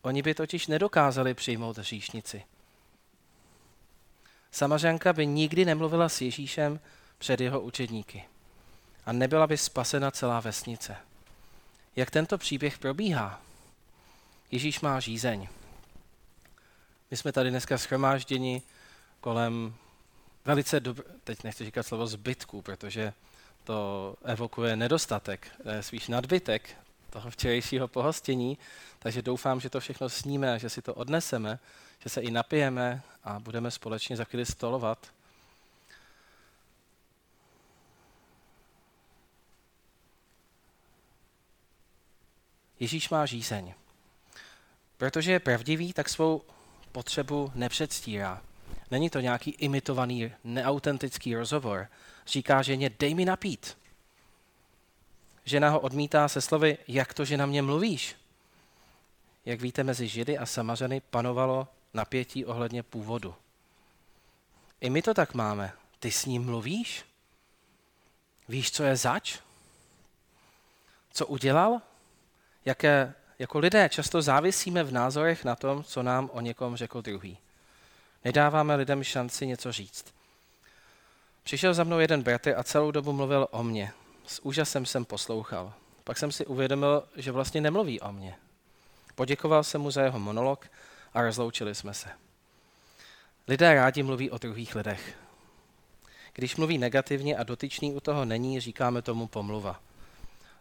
Oni 0.07 0.23
by 0.23 0.35
totiž 0.35 0.67
nedokázali 0.67 1.35
přijmout 1.35 1.79
říšnici. 1.79 2.45
Samařanka 4.51 5.13
by 5.13 5.27
nikdy 5.27 5.65
nemluvila 5.65 6.09
s 6.09 6.21
Ježíšem 6.21 6.81
před 7.19 7.41
jeho 7.41 7.61
učedníky 7.61 8.25
a 9.07 9.13
nebyla 9.13 9.47
by 9.47 9.57
spasena 9.57 10.11
celá 10.11 10.41
vesnice. 10.41 10.97
Jak 11.97 12.11
tento 12.11 12.39
příběh 12.39 12.79
probíhá? 12.79 13.41
Ježíš 14.51 14.81
má 14.81 15.01
žízeň. 15.01 15.49
My 17.11 17.17
jsme 17.17 17.33
tady 17.33 17.51
dneska 17.51 17.79
schromážděni 17.79 18.63
kolem 19.21 19.75
velice 20.45 20.81
dobr, 20.81 21.03
teď 21.25 21.45
nechci 21.45 21.65
říkat 21.65 21.87
slovo 21.87 22.07
zbytku, 22.07 22.63
protože 22.63 23.13
to 23.65 24.17
evokuje 24.25 24.77
nedostatek, 24.77 25.49
eh, 25.65 25.83
spíš 25.83 26.09
nadbytek 26.09 26.77
toho 27.11 27.31
včerejšího 27.31 27.89
pohostění, 27.89 28.59
takže 29.07 29.23
doufám, 29.23 29.61
že 29.61 29.71
to 29.71 29.81
všechno 29.81 30.09
sníme, 30.09 30.59
že 30.59 30.71
si 30.71 30.83
to 30.83 30.95
odneseme, 30.95 31.59
že 31.99 32.09
se 32.09 32.21
i 32.21 32.31
napijeme 32.31 33.03
a 33.25 33.41
budeme 33.41 33.71
společně 33.71 34.17
za 34.17 34.25
chvíli 34.25 34.47
stolovat. 34.47 35.13
Ježíš 42.81 43.09
má 43.09 43.27
žízeň. 43.27 43.75
Protože 44.97 45.33
je 45.33 45.41
pravdivý, 45.41 45.93
tak 45.93 46.09
svou 46.09 46.43
potřebu 46.93 47.53
nepředstírá. 47.55 48.43
Není 48.91 49.11
to 49.11 49.21
nějaký 49.21 49.51
imitovaný, 49.51 50.33
neautentický 50.45 51.35
rozhovor. 51.35 51.89
Říká 52.27 52.63
ženě, 52.63 52.91
dej 52.99 53.15
mi 53.15 53.25
napít. 53.25 53.79
Žena 55.45 55.71
ho 55.71 55.81
odmítá 55.81 56.29
se 56.29 56.41
slovy, 56.41 56.79
jak 56.89 57.15
to, 57.15 57.25
že 57.25 57.37
na 57.37 57.47
mě 57.47 57.63
mluvíš? 57.63 58.17
Jak 59.47 59.61
víte, 59.61 59.85
mezi 59.85 60.09
Židy 60.09 60.39
a 60.39 60.47
Samařany 60.47 61.01
panovalo 61.01 61.69
napětí 61.95 62.45
ohledně 62.45 62.83
původu. 62.83 63.35
I 64.81 64.91
my 64.91 65.03
to 65.03 65.15
tak 65.15 65.35
máme. 65.35 65.73
Ty 65.99 66.11
s 66.11 66.27
ním 66.27 66.45
mluvíš? 66.45 67.05
Víš, 68.49 68.71
co 68.73 68.85
je 68.85 68.97
zač? 68.97 69.39
Co 71.13 71.27
udělal? 71.27 71.81
Jaké, 72.65 73.15
jako 73.39 73.59
lidé 73.59 73.89
často 73.89 74.23
závisíme 74.23 74.85
v 74.85 74.93
názorech 74.93 75.45
na 75.45 75.57
tom, 75.57 75.85
co 75.85 76.03
nám 76.03 76.31
o 76.33 76.41
někom 76.41 76.77
řekl 76.77 77.03
druhý. 77.03 77.39
Nedáváme 78.25 78.75
lidem 78.75 79.05
šanci 79.05 79.47
něco 79.47 79.73
říct. 79.73 80.15
Přišel 81.43 81.75
za 81.75 81.85
mnou 81.85 81.99
jeden 81.99 82.23
bratr 82.23 82.55
a 82.57 82.63
celou 82.63 82.91
dobu 82.91 83.13
mluvil 83.13 83.49
o 83.51 83.63
mně. 83.63 83.93
S 84.27 84.45
úžasem 84.45 84.87
jsem 84.87 85.05
poslouchal. 85.05 85.73
Pak 86.05 86.19
jsem 86.19 86.33
si 86.33 86.47
uvědomil, 86.47 87.09
že 87.17 87.33
vlastně 87.33 87.61
nemluví 87.61 88.01
o 88.01 88.13
mně. 88.13 88.37
Poděkoval 89.17 89.65
jsem 89.65 89.81
mu 89.81 89.91
za 89.91 90.03
jeho 90.03 90.19
monolog 90.19 90.71
a 91.15 91.23
rozloučili 91.23 91.75
jsme 91.75 91.95
se. 91.95 92.09
Lidé 93.49 93.75
rádi 93.75 94.03
mluví 94.03 94.31
o 94.31 94.39
druhých 94.39 94.75
lidech. 94.75 95.19
Když 96.33 96.57
mluví 96.57 96.79
negativně 96.79 97.37
a 97.37 97.43
dotyčný 97.43 97.95
u 97.95 98.01
toho 98.01 98.25
není, 98.25 98.61
říkáme 98.61 99.03
tomu 99.03 99.27
pomluva. 99.27 99.81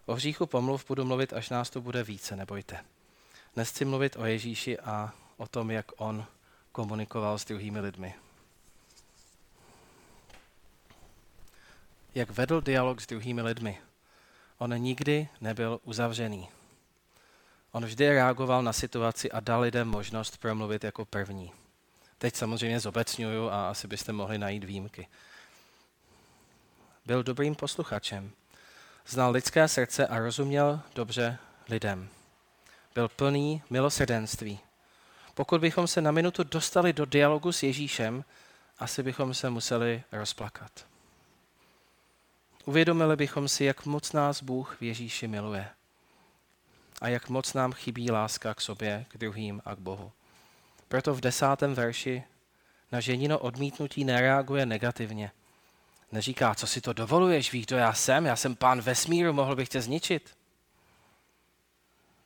O 0.06 0.16
hříchu 0.16 0.46
pomluv 0.46 0.88
budu 0.88 1.06
mluvit, 1.06 1.34
až 1.34 1.50
nás 1.50 1.70
to 1.70 1.82
bude 1.82 2.04
více, 2.04 2.36
nebojte. 2.36 2.86
Dnes 3.54 3.70
chci 3.70 3.86
mluvit 3.86 4.16
o 4.16 4.26
Ježíši 4.26 4.80
a 4.80 5.14
o 5.38 5.48
tom, 5.48 5.72
jak 5.72 5.86
on 5.98 6.26
komunikoval 6.72 7.38
s 7.38 7.46
druhými 7.46 7.80
lidmi. 7.80 8.16
Jak 12.16 12.30
vedl 12.30 12.62
dialog 12.62 13.02
s 13.02 13.08
druhými 13.08 13.42
lidmi. 13.42 13.82
On 14.58 14.78
nikdy 14.78 15.28
nebyl 15.42 15.80
uzavřený. 15.84 16.50
On 17.76 17.86
vždy 17.86 18.10
reagoval 18.10 18.64
na 18.64 18.74
situaci 18.74 19.32
a 19.32 19.40
dal 19.40 19.62
lidem 19.62 19.88
možnost 19.88 20.38
promluvit 20.38 20.84
jako 20.84 21.06
první. 21.06 21.52
Teď 22.18 22.36
samozřejmě 22.36 22.80
zobecňuju 22.80 23.50
a 23.50 23.70
asi 23.70 23.88
byste 23.88 24.12
mohli 24.12 24.38
najít 24.38 24.64
výjimky. 24.64 25.08
Byl 27.06 27.24
dobrým 27.24 27.56
posluchačem. 27.56 28.32
Znal 29.08 29.32
lidské 29.32 29.68
srdce 29.68 30.08
a 30.08 30.20
rozuměl 30.20 30.80
dobře 30.96 31.38
lidem. 31.70 32.10
Byl 32.94 33.10
plný 33.10 33.62
milosrdenství. 33.70 34.60
Pokud 35.34 35.62
bychom 35.62 35.88
se 35.88 36.02
na 36.02 36.12
minutu 36.12 36.44
dostali 36.44 36.94
do 36.94 37.06
dialogu 37.06 37.52
s 37.52 37.64
Ježíšem, 37.64 38.24
asi 38.80 39.04
bychom 39.04 39.34
se 39.34 39.50
museli 39.50 40.04
rozplakat. 40.12 40.86
Uvědomili 42.66 43.16
bychom 43.16 43.48
si, 43.48 43.66
jak 43.66 43.86
moc 43.86 44.12
nás 44.12 44.44
Bůh 44.44 44.78
v 44.80 44.82
Ježíši 44.82 45.28
miluje 45.28 45.70
a 47.02 47.08
jak 47.08 47.30
moc 47.30 47.54
nám 47.54 47.74
chybí 47.74 48.12
láska 48.12 48.54
k 48.54 48.62
sobě, 48.62 49.06
k 49.10 49.18
druhým 49.18 49.62
a 49.66 49.76
k 49.76 49.80
Bohu. 49.80 50.12
Proto 50.88 51.14
v 51.14 51.22
desátém 51.22 51.74
verši 51.74 52.24
na 52.92 53.00
ženino 53.00 53.40
odmítnutí 53.40 54.04
nereaguje 54.04 54.66
negativně. 54.66 55.32
Neříká, 56.12 56.56
co 56.56 56.68
si 56.68 56.82
to 56.82 56.94
dovoluješ, 56.94 57.52
víš, 57.52 57.66
kdo 57.66 57.78
já 57.78 57.94
jsem, 57.94 58.26
já 58.26 58.36
jsem 58.36 58.56
pán 58.56 58.82
vesmíru, 58.82 59.34
mohl 59.34 59.56
bych 59.56 59.70
tě 59.70 59.82
zničit. 59.82 60.38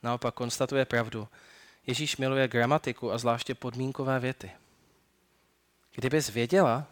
Naopak 0.02 0.34
konstatuje 0.34 0.84
pravdu. 0.84 1.28
Ježíš 1.86 2.16
miluje 2.16 2.48
gramatiku 2.48 3.12
a 3.12 3.18
zvláště 3.18 3.54
podmínkové 3.54 4.20
věty. 4.20 4.50
Kdybys 5.94 6.28
věděla, 6.28 6.86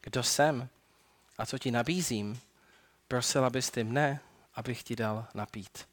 kdo 0.00 0.22
jsem 0.22 0.68
a 1.38 1.46
co 1.46 1.58
ti 1.58 1.70
nabízím, 1.70 2.40
prosila 3.08 3.50
bys 3.50 3.70
ty 3.70 3.84
mne, 3.84 4.20
abych 4.54 4.82
ti 4.82 4.96
dal 4.96 5.26
napít. 5.34 5.91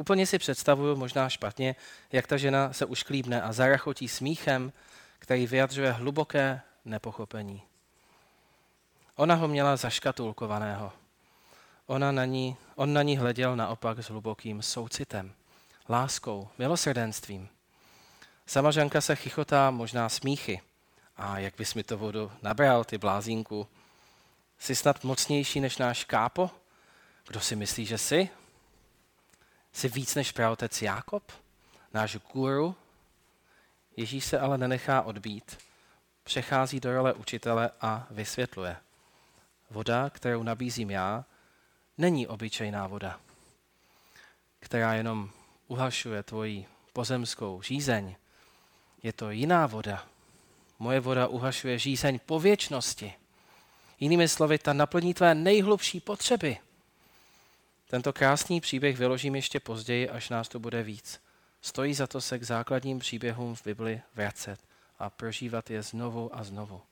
Úplně 0.00 0.26
si 0.26 0.38
představuju, 0.38 0.96
možná 0.96 1.28
špatně, 1.28 1.76
jak 2.12 2.26
ta 2.26 2.36
žena 2.36 2.72
se 2.72 2.84
ušklíbne 2.86 3.42
a 3.42 3.52
zarachotí 3.52 4.08
smíchem, 4.08 4.72
který 5.18 5.46
vyjadřuje 5.46 5.92
hluboké 5.92 6.60
nepochopení. 6.84 7.62
Ona 9.16 9.34
ho 9.34 9.48
měla 9.48 9.76
zaškatulkovaného. 9.76 10.92
Ona 11.86 12.12
na 12.12 12.24
ní, 12.24 12.56
on 12.74 12.92
na 12.92 13.02
ní 13.02 13.16
hleděl 13.16 13.56
naopak 13.56 13.98
s 13.98 14.08
hlubokým 14.08 14.62
soucitem, 14.62 15.32
láskou, 15.88 16.48
milosrdenstvím. 16.58 17.48
Samařanka 18.46 19.00
se 19.00 19.16
chichotá 19.16 19.70
možná 19.70 20.08
smíchy. 20.08 20.60
A 21.16 21.38
jak 21.38 21.54
bys 21.58 21.74
mi 21.74 21.84
to 21.84 21.98
vodu 21.98 22.32
nabral, 22.42 22.84
ty 22.84 22.98
blázínku? 22.98 23.68
Jsi 24.58 24.76
snad 24.76 25.04
mocnější 25.04 25.60
než 25.60 25.78
náš 25.78 26.04
kápo? 26.04 26.50
Kdo 27.26 27.40
si 27.40 27.56
myslí, 27.56 27.86
že 27.86 27.98
jsi? 27.98 28.39
Jsi 29.72 29.88
víc 29.88 30.14
než 30.14 30.32
pravotec 30.32 30.82
Jákob? 30.82 31.32
Náš 31.94 32.16
guru? 32.32 32.76
Ježíš 33.96 34.24
se 34.24 34.40
ale 34.40 34.58
nenechá 34.58 35.02
odbít. 35.02 35.58
Přechází 36.24 36.80
do 36.80 36.94
role 36.94 37.12
učitele 37.12 37.70
a 37.80 38.06
vysvětluje. 38.10 38.76
Voda, 39.70 40.10
kterou 40.10 40.42
nabízím 40.42 40.90
já, 40.90 41.24
není 41.98 42.26
obyčejná 42.26 42.86
voda, 42.86 43.20
která 44.60 44.94
jenom 44.94 45.30
uhašuje 45.68 46.22
tvoji 46.22 46.66
pozemskou 46.92 47.62
žízeň. 47.62 48.14
Je 49.02 49.12
to 49.12 49.30
jiná 49.30 49.66
voda. 49.66 50.06
Moje 50.78 51.00
voda 51.00 51.26
uhašuje 51.26 51.78
žízeň 51.78 52.20
po 52.26 52.40
věčnosti. 52.40 53.14
Jinými 54.00 54.28
slovy, 54.28 54.58
ta 54.58 54.72
naplní 54.72 55.14
tvé 55.14 55.34
nejhlubší 55.34 56.00
potřeby. 56.00 56.58
Tento 57.90 58.12
krásný 58.12 58.60
příběh 58.60 58.96
vyložím 58.96 59.36
ještě 59.36 59.60
později, 59.60 60.08
až 60.08 60.28
nás 60.28 60.48
to 60.48 60.58
bude 60.58 60.82
víc. 60.82 61.20
Stojí 61.60 61.94
za 61.94 62.06
to 62.06 62.20
se 62.20 62.38
k 62.38 62.42
základním 62.42 62.98
příběhům 62.98 63.54
v 63.54 63.64
Bibli 63.64 64.02
vracet 64.14 64.60
a 64.98 65.10
prožívat 65.10 65.70
je 65.70 65.82
znovu 65.82 66.30
a 66.36 66.44
znovu. 66.44 66.82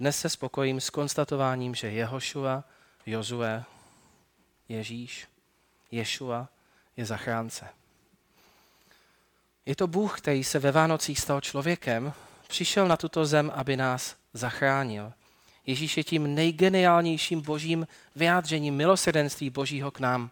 Dnes 0.00 0.20
se 0.20 0.28
spokojím 0.28 0.80
s 0.80 0.90
konstatováním, 0.90 1.74
že 1.74 1.90
Jehošua, 1.90 2.64
Jozue, 3.06 3.64
Ježíš, 4.68 5.28
Ješua 5.90 6.48
je 6.96 7.06
zachránce. 7.06 7.68
Je 9.66 9.76
to 9.76 9.86
Bůh, 9.86 10.20
který 10.20 10.44
se 10.44 10.58
ve 10.58 10.72
Vánocích 10.72 11.20
stal 11.20 11.40
člověkem, 11.40 12.12
přišel 12.48 12.88
na 12.88 12.96
tuto 12.96 13.26
zem, 13.26 13.52
aby 13.54 13.76
nás 13.76 14.16
zachránil. 14.32 15.12
Ježíš 15.66 15.96
je 15.96 16.04
tím 16.04 16.34
nejgeniálnějším 16.34 17.40
božím 17.40 17.86
vyjádřením 18.16 18.74
milosrdenství 18.74 19.50
božího 19.50 19.90
k 19.90 20.00
nám. 20.00 20.30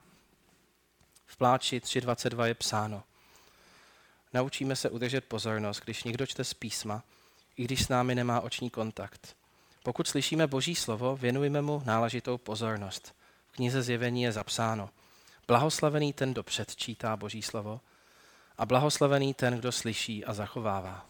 V 1.26 1.36
pláči 1.36 1.78
3.22 1.78 2.44
je 2.44 2.54
psáno. 2.54 3.02
Naučíme 4.32 4.76
se 4.76 4.90
udržet 4.90 5.24
pozornost, 5.24 5.80
když 5.84 6.04
někdo 6.04 6.26
čte 6.26 6.44
z 6.44 6.54
písma, 6.54 7.02
i 7.56 7.64
když 7.64 7.84
s 7.84 7.88
námi 7.88 8.14
nemá 8.14 8.40
oční 8.40 8.70
kontakt. 8.70 9.36
Pokud 9.82 10.08
slyšíme 10.08 10.46
Boží 10.46 10.74
slovo, 10.74 11.16
věnujeme 11.16 11.62
mu 11.62 11.82
náležitou 11.84 12.38
pozornost. 12.38 13.14
V 13.48 13.52
knize 13.52 13.82
Zjevení 13.82 14.22
je 14.22 14.32
zapsáno. 14.32 14.90
Blahoslavený 15.46 16.12
ten, 16.12 16.32
kdo 16.32 16.42
předčítá 16.42 17.16
Boží 17.16 17.42
slovo 17.42 17.80
a 18.58 18.66
blahoslavený 18.66 19.34
ten, 19.34 19.58
kdo 19.58 19.72
slyší 19.72 20.24
a 20.24 20.34
zachovává. 20.34 21.06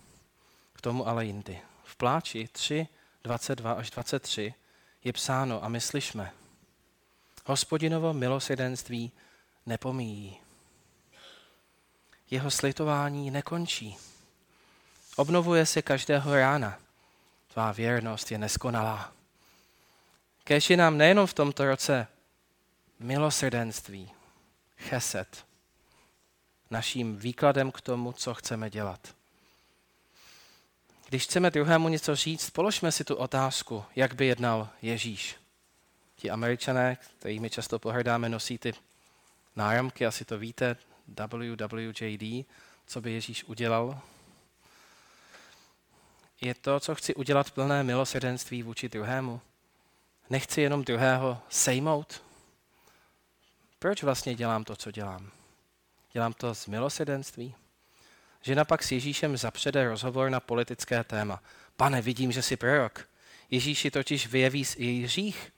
K 0.73 0.81
tomu 0.81 1.09
ale 1.09 1.25
jindy. 1.25 1.61
V 1.85 1.97
pláči 1.97 2.49
3, 2.53 2.89
22 3.25 3.73
až 3.73 3.91
23 3.91 4.55
je 5.05 5.13
psáno 5.13 5.65
a 5.65 5.69
my 5.69 5.81
slyšme. 5.81 6.33
Hospodinovo 7.47 8.13
milosrdenství 8.13 9.13
nepomíjí. 9.67 10.41
Jeho 12.31 12.51
slitování 12.51 13.31
nekončí. 13.31 13.97
Obnovuje 15.17 15.67
se 15.67 15.83
každého 15.83 16.37
rána. 16.37 16.79
Tvá 17.53 17.73
věrnost 17.73 18.31
je 18.31 18.39
neskonalá. 18.39 19.13
Je 20.71 20.77
nám 20.77 20.99
nejenom 20.99 21.27
v 21.27 21.35
tomto 21.35 21.65
roce 21.65 22.07
milosrdenství, 22.99 24.11
cheset, 24.79 25.45
naším 26.71 27.17
výkladem 27.17 27.73
k 27.73 27.81
tomu, 27.81 28.13
co 28.13 28.35
chceme 28.35 28.71
dělat. 28.71 29.15
Když 31.15 31.25
chceme 31.25 31.51
druhému 31.51 31.89
něco 31.89 32.17
říct, 32.17 32.51
položme 32.51 32.93
si 32.93 33.05
tu 33.05 33.15
otázku, 33.15 33.85
jak 33.97 34.15
by 34.15 34.27
jednal 34.27 34.69
Ježíš. 34.83 35.37
Ti 36.17 36.31
američané, 36.31 36.99
kterými 37.19 37.51
často 37.51 37.79
pohrdáme, 37.79 38.29
nosí 38.29 38.59
ty 38.59 38.73
náramky, 39.57 40.07
asi 40.07 40.25
to 40.25 40.39
víte, 40.39 40.77
WWJD, 41.09 42.47
co 42.87 43.01
by 43.01 43.13
Ježíš 43.13 43.45
udělal. 43.45 44.01
Je 46.41 46.55
to, 46.55 46.81
co 46.81 46.95
chci 46.95 47.15
udělat 47.15 47.51
plné 47.51 47.83
milosrdenství 47.83 48.63
vůči 48.63 48.89
druhému. 48.89 49.41
Nechci 50.31 50.61
jenom 50.61 50.85
druhého 50.85 51.39
sejmout. 51.49 52.23
Proč 53.79 54.03
vlastně 54.03 54.35
dělám 54.35 54.65
to, 54.65 54.77
co 54.77 54.91
dělám? 54.91 55.31
Dělám 56.13 56.33
to 56.33 56.55
z 56.55 56.67
milosrdenství? 56.67 57.55
Žena 58.45 58.65
pak 58.65 58.83
s 58.83 58.93
Ježíšem 58.93 59.37
zapřede 59.37 59.89
rozhovor 59.89 60.31
na 60.31 60.41
politické 60.41 61.05
téma. 61.05 61.43
Pane, 61.77 62.03
vidím, 62.03 62.33
že 62.33 62.43
jsi 62.43 62.57
prorok. 62.57 63.09
Ježíši 63.51 63.91
totiž 63.91 64.27
vyjeví 64.27 64.65
její 64.77 65.05
hřích. 65.05 65.53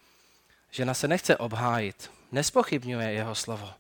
Žena 0.71 0.95
se 0.95 1.09
nechce 1.09 1.37
obhájit, 1.37 2.11
nespochybňuje 2.33 3.13
jeho 3.13 3.35
slovo. 3.35 3.75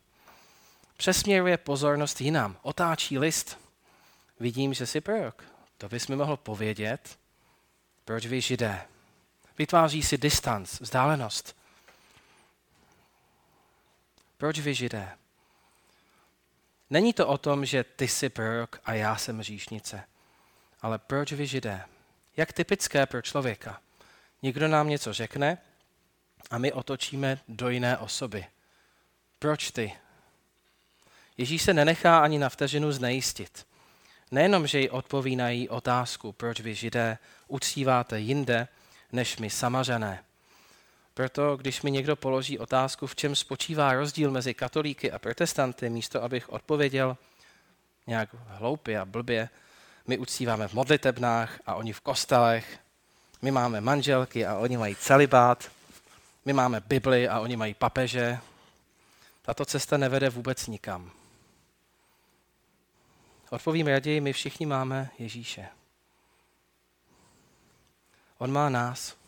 Přesměruje 0.96 1.56
pozornost 1.56 2.20
jinam, 2.20 2.56
otáčí 2.62 3.18
list. 3.18 3.58
Vidím, 4.40 4.74
že 4.74 4.86
jsi 4.86 5.00
prorok. 5.00 5.44
To 5.78 5.88
bys 5.88 6.06
mi 6.08 6.16
mohl 6.16 6.36
povědět, 6.36 7.18
proč 8.04 8.26
vy 8.26 8.40
židé. 8.40 8.86
Vytváří 9.58 10.02
si 10.02 10.18
distanc, 10.18 10.80
vzdálenost. 10.80 11.56
Proč 14.36 14.58
vy 14.58 14.74
židé? 14.74 15.12
Není 16.90 17.12
to 17.12 17.26
o 17.28 17.38
tom, 17.38 17.66
že 17.66 17.84
ty 17.84 18.08
jsi 18.08 18.28
prorok 18.28 18.80
a 18.84 18.92
já 18.92 19.16
jsem 19.16 19.42
říšnice. 19.42 20.04
Ale 20.80 20.98
proč 20.98 21.32
vy 21.32 21.46
židé? 21.46 21.84
Jak 22.36 22.52
typické 22.52 23.06
pro 23.06 23.22
člověka. 23.22 23.80
Někdo 24.42 24.68
nám 24.68 24.88
něco 24.88 25.12
řekne 25.12 25.58
a 26.50 26.58
my 26.58 26.72
otočíme 26.72 27.38
do 27.48 27.68
jiné 27.68 27.98
osoby. 27.98 28.46
Proč 29.38 29.70
ty? 29.70 29.92
Ježíš 31.38 31.62
se 31.62 31.74
nenechá 31.74 32.18
ani 32.18 32.38
na 32.38 32.48
vteřinu 32.48 32.92
znejistit. 32.92 33.66
Nejenom, 34.30 34.66
že 34.66 34.80
jí 34.80 34.90
odpoví 34.90 35.36
na 35.36 35.48
její 35.48 35.68
otázku, 35.68 36.32
proč 36.32 36.60
vy 36.60 36.74
židé 36.74 37.18
uctíváte 37.48 38.20
jinde 38.20 38.68
než 39.12 39.36
my 39.36 39.50
samařané. 39.50 40.24
Proto, 41.16 41.56
když 41.56 41.82
mi 41.82 41.90
někdo 41.90 42.16
položí 42.16 42.58
otázku, 42.58 43.06
v 43.06 43.16
čem 43.16 43.36
spočívá 43.36 43.92
rozdíl 43.92 44.30
mezi 44.30 44.54
katolíky 44.54 45.12
a 45.12 45.18
protestanty, 45.18 45.90
místo 45.90 46.22
abych 46.22 46.48
odpověděl 46.48 47.16
nějak 48.06 48.28
hloupě 48.46 49.00
a 49.00 49.04
blbě, 49.04 49.48
my 50.06 50.18
uctíváme 50.18 50.68
v 50.68 50.72
modlitebnách 50.72 51.60
a 51.66 51.74
oni 51.74 51.92
v 51.92 52.00
kostelech, 52.00 52.78
my 53.42 53.50
máme 53.50 53.80
manželky 53.80 54.46
a 54.46 54.58
oni 54.58 54.76
mají 54.76 54.96
celibát, 54.96 55.70
my 56.44 56.52
máme 56.52 56.80
Bibli 56.80 57.28
a 57.28 57.40
oni 57.40 57.56
mají 57.56 57.74
papeže. 57.74 58.38
Tato 59.42 59.64
cesta 59.64 59.96
nevede 59.96 60.30
vůbec 60.30 60.66
nikam. 60.66 61.10
Odpovím 63.50 63.86
raději, 63.86 64.20
my 64.20 64.32
všichni 64.32 64.66
máme 64.66 65.10
Ježíše. 65.18 65.68
On 68.38 68.52
má 68.52 68.68
nás. 68.68 69.25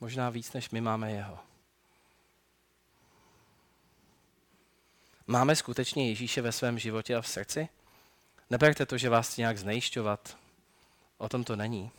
Možná 0.00 0.30
víc, 0.30 0.52
než 0.52 0.70
my 0.70 0.80
máme 0.80 1.12
jeho. 1.12 1.38
Máme 5.26 5.56
skutečně 5.56 6.08
Ježíše 6.08 6.42
ve 6.42 6.52
svém 6.52 6.78
životě 6.78 7.16
a 7.16 7.20
v 7.20 7.28
srdci? 7.28 7.68
Neberte 8.50 8.86
to, 8.86 8.98
že 8.98 9.08
vás 9.08 9.28
chci 9.28 9.40
nějak 9.40 9.58
znejišťovat. 9.58 10.36
O 11.18 11.28
tom 11.28 11.44
to 11.44 11.56
není. 11.56 11.90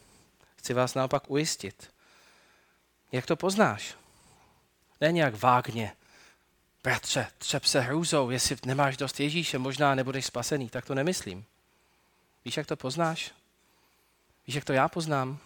Chci 0.55 0.73
vás 0.73 0.93
naopak 0.93 1.31
ujistit. 1.31 1.93
Jak 3.11 3.25
to 3.25 3.35
poznáš? 3.35 3.95
Ne 5.01 5.11
nějak 5.11 5.41
vágně, 5.41 5.95
Bratře, 6.83 7.27
třep 7.37 7.65
se 7.65 7.79
hrůzou, 7.79 8.29
jestli 8.29 8.55
nemáš 8.65 8.97
dost 8.97 9.19
Ježíše, 9.19 9.57
možná 9.57 9.95
nebudeš 9.95 10.25
spasený. 10.25 10.69
Tak 10.69 10.85
to 10.85 10.95
nemyslím. 10.95 11.45
Víš, 12.45 12.57
jak 12.57 12.67
to 12.67 12.75
poznáš? 12.75 13.31
Víš, 14.47 14.55
jak 14.55 14.65
to 14.65 14.73
já 14.73 14.87
poznám? 14.87 15.37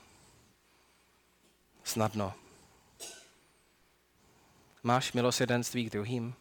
Snadno. 1.84 2.45
Máš 4.88 5.14
milosrdenství 5.14 5.86
k 5.86 5.92
druhým? 5.92 6.34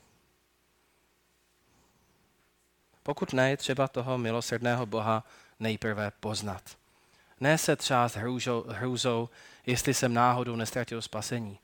Pokud 3.02 3.32
ne, 3.32 3.50
je 3.50 3.56
třeba 3.56 3.88
toho 3.88 4.18
milosrdného 4.18 4.86
Boha 4.86 5.24
nejprve 5.60 6.10
poznat. 6.20 6.62
Ne 7.40 7.58
se 7.58 7.76
třást 7.76 8.16
hrůzou, 8.16 8.64
hrůzou, 8.68 9.28
jestli 9.66 9.94
jsem 9.94 10.14
náhodou 10.14 10.56
nestratil 10.56 11.02
spasení. 11.02 11.58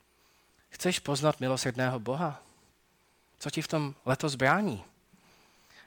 Chceš 0.71 0.99
poznat 0.99 1.41
milosrdného 1.41 1.99
Boha? 1.99 2.43
Co 3.39 3.51
ti 3.51 3.63
v 3.63 3.69
tom 3.69 3.95
letos 4.07 4.35
brání? 4.35 4.85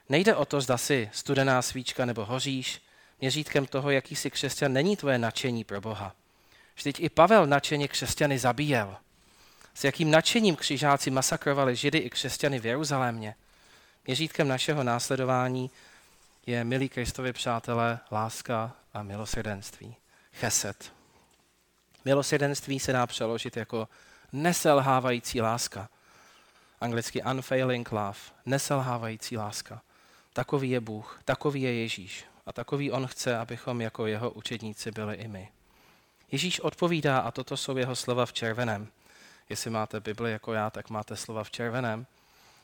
Nejde 0.10 0.36
o 0.36 0.46
to, 0.46 0.62
zda 0.62 0.78
si 0.78 1.10
studená 1.14 1.62
svíčka 1.62 2.06
nebo 2.06 2.26
hoříš. 2.26 2.82
Měřítkem 3.22 3.66
toho, 3.66 3.92
jaký 3.92 4.16
jsi 4.16 4.32
křesťan, 4.32 4.74
není 4.74 4.98
tvoje 4.98 5.18
nadšení 5.18 5.64
pro 5.64 5.82
Boha. 5.82 6.16
Vždyť 6.76 7.00
i 7.00 7.10
Pavel 7.10 7.48
nadšeně 7.48 7.88
křesťany 7.88 8.40
zabíjel. 8.40 8.98
S 9.74 9.84
jakým 9.84 10.12
nadšením 10.12 10.56
křižáci 10.56 11.12
masakrovali 11.12 11.76
židy 11.76 11.98
i 11.98 12.10
křesťany 12.10 12.60
v 12.60 12.66
Jeruzalémě. 12.66 13.36
Měřítkem 14.08 14.48
našeho 14.48 14.84
následování 14.84 15.72
je, 16.46 16.64
milí 16.64 16.90
Kristovi 16.90 17.34
přátelé, 17.34 18.00
láska 18.12 18.76
a 18.94 19.04
milosrdenství. 19.04 19.96
Cheset. 20.34 20.94
Milosrdenství 22.06 22.80
se 22.80 22.92
dá 22.92 23.08
přeložit 23.08 23.58
jako 23.58 23.88
neselhávající 24.32 25.42
láska. 25.42 25.90
Anglicky 26.82 27.24
unfailing 27.24 27.92
love, 27.92 28.20
neselhávající 28.46 29.38
láska. 29.38 29.82
Takový 30.34 30.70
je 30.70 30.80
Bůh, 30.80 31.22
takový 31.26 31.62
je 31.62 31.74
Ježíš 31.74 32.26
a 32.46 32.54
takový 32.54 32.92
On 32.92 33.08
chce, 33.08 33.38
abychom 33.38 33.82
jako 33.82 34.08
jeho 34.08 34.32
učedníci 34.32 34.92
byli 34.92 35.16
i 35.16 35.28
my. 35.28 35.50
Ježíš 36.32 36.60
odpovídá 36.60 37.20
a 37.20 37.32
toto 37.32 37.58
jsou 37.58 37.78
jeho 37.78 37.96
slova 37.96 38.26
v 38.26 38.34
červeném. 38.34 38.88
Jestli 39.54 39.70
máte 39.70 40.00
Bibli 40.00 40.32
jako 40.32 40.54
já, 40.54 40.70
tak 40.70 40.90
máte 40.90 41.16
slova 41.16 41.44
v 41.44 41.52
červeném. 41.52 42.06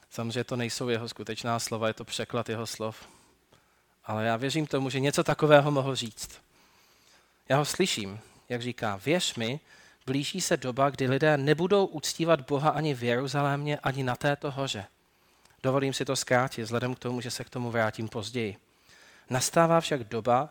Samozřejmě 0.10 0.44
to 0.44 0.56
nejsou 0.56 0.90
jeho 0.90 1.10
skutečná 1.10 1.60
slova, 1.60 1.88
je 1.88 1.94
to 1.94 2.06
překlad 2.06 2.50
jeho 2.50 2.68
slov. 2.68 3.08
Ale 4.06 4.26
já 4.26 4.38
věřím 4.38 4.68
tomu, 4.68 4.90
že 4.90 5.00
něco 5.00 5.24
takového 5.24 5.72
mohl 5.72 5.96
říct. 5.96 6.42
Já 7.50 7.58
ho 7.58 7.66
slyším, 7.66 8.20
jak 8.50 8.62
říká, 8.62 9.00
věř 9.06 9.36
mi, 9.36 9.60
blíží 10.06 10.42
se 10.42 10.58
doba, 10.58 10.90
kdy 10.90 11.08
lidé 11.08 11.38
nebudou 11.38 11.86
uctívat 11.86 12.42
Boha 12.42 12.70
ani 12.70 12.94
v 12.94 13.04
Jeruzalémě, 13.04 13.78
ani 13.78 14.04
na 14.04 14.16
této 14.16 14.52
hoře. 14.52 14.86
Dovolím 15.64 15.94
si 15.94 16.06
to 16.06 16.16
zkrátit, 16.16 16.64
vzhledem 16.64 16.96
k 16.96 17.00
tomu, 17.00 17.22
že 17.22 17.32
se 17.32 17.44
k 17.44 17.50
tomu 17.50 17.72
vrátím 17.72 18.10
později. 18.10 18.58
Nastává 19.30 19.82
však 19.82 20.04
doba, 20.04 20.50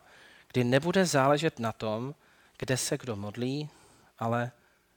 kdy 0.51 0.63
nebude 0.63 1.05
záležet 1.05 1.59
na 1.59 1.71
tom, 1.71 2.15
kde 2.57 2.77
se 2.77 2.97
kdo 2.97 3.15
modlí, 3.15 3.69
ale 4.19 4.51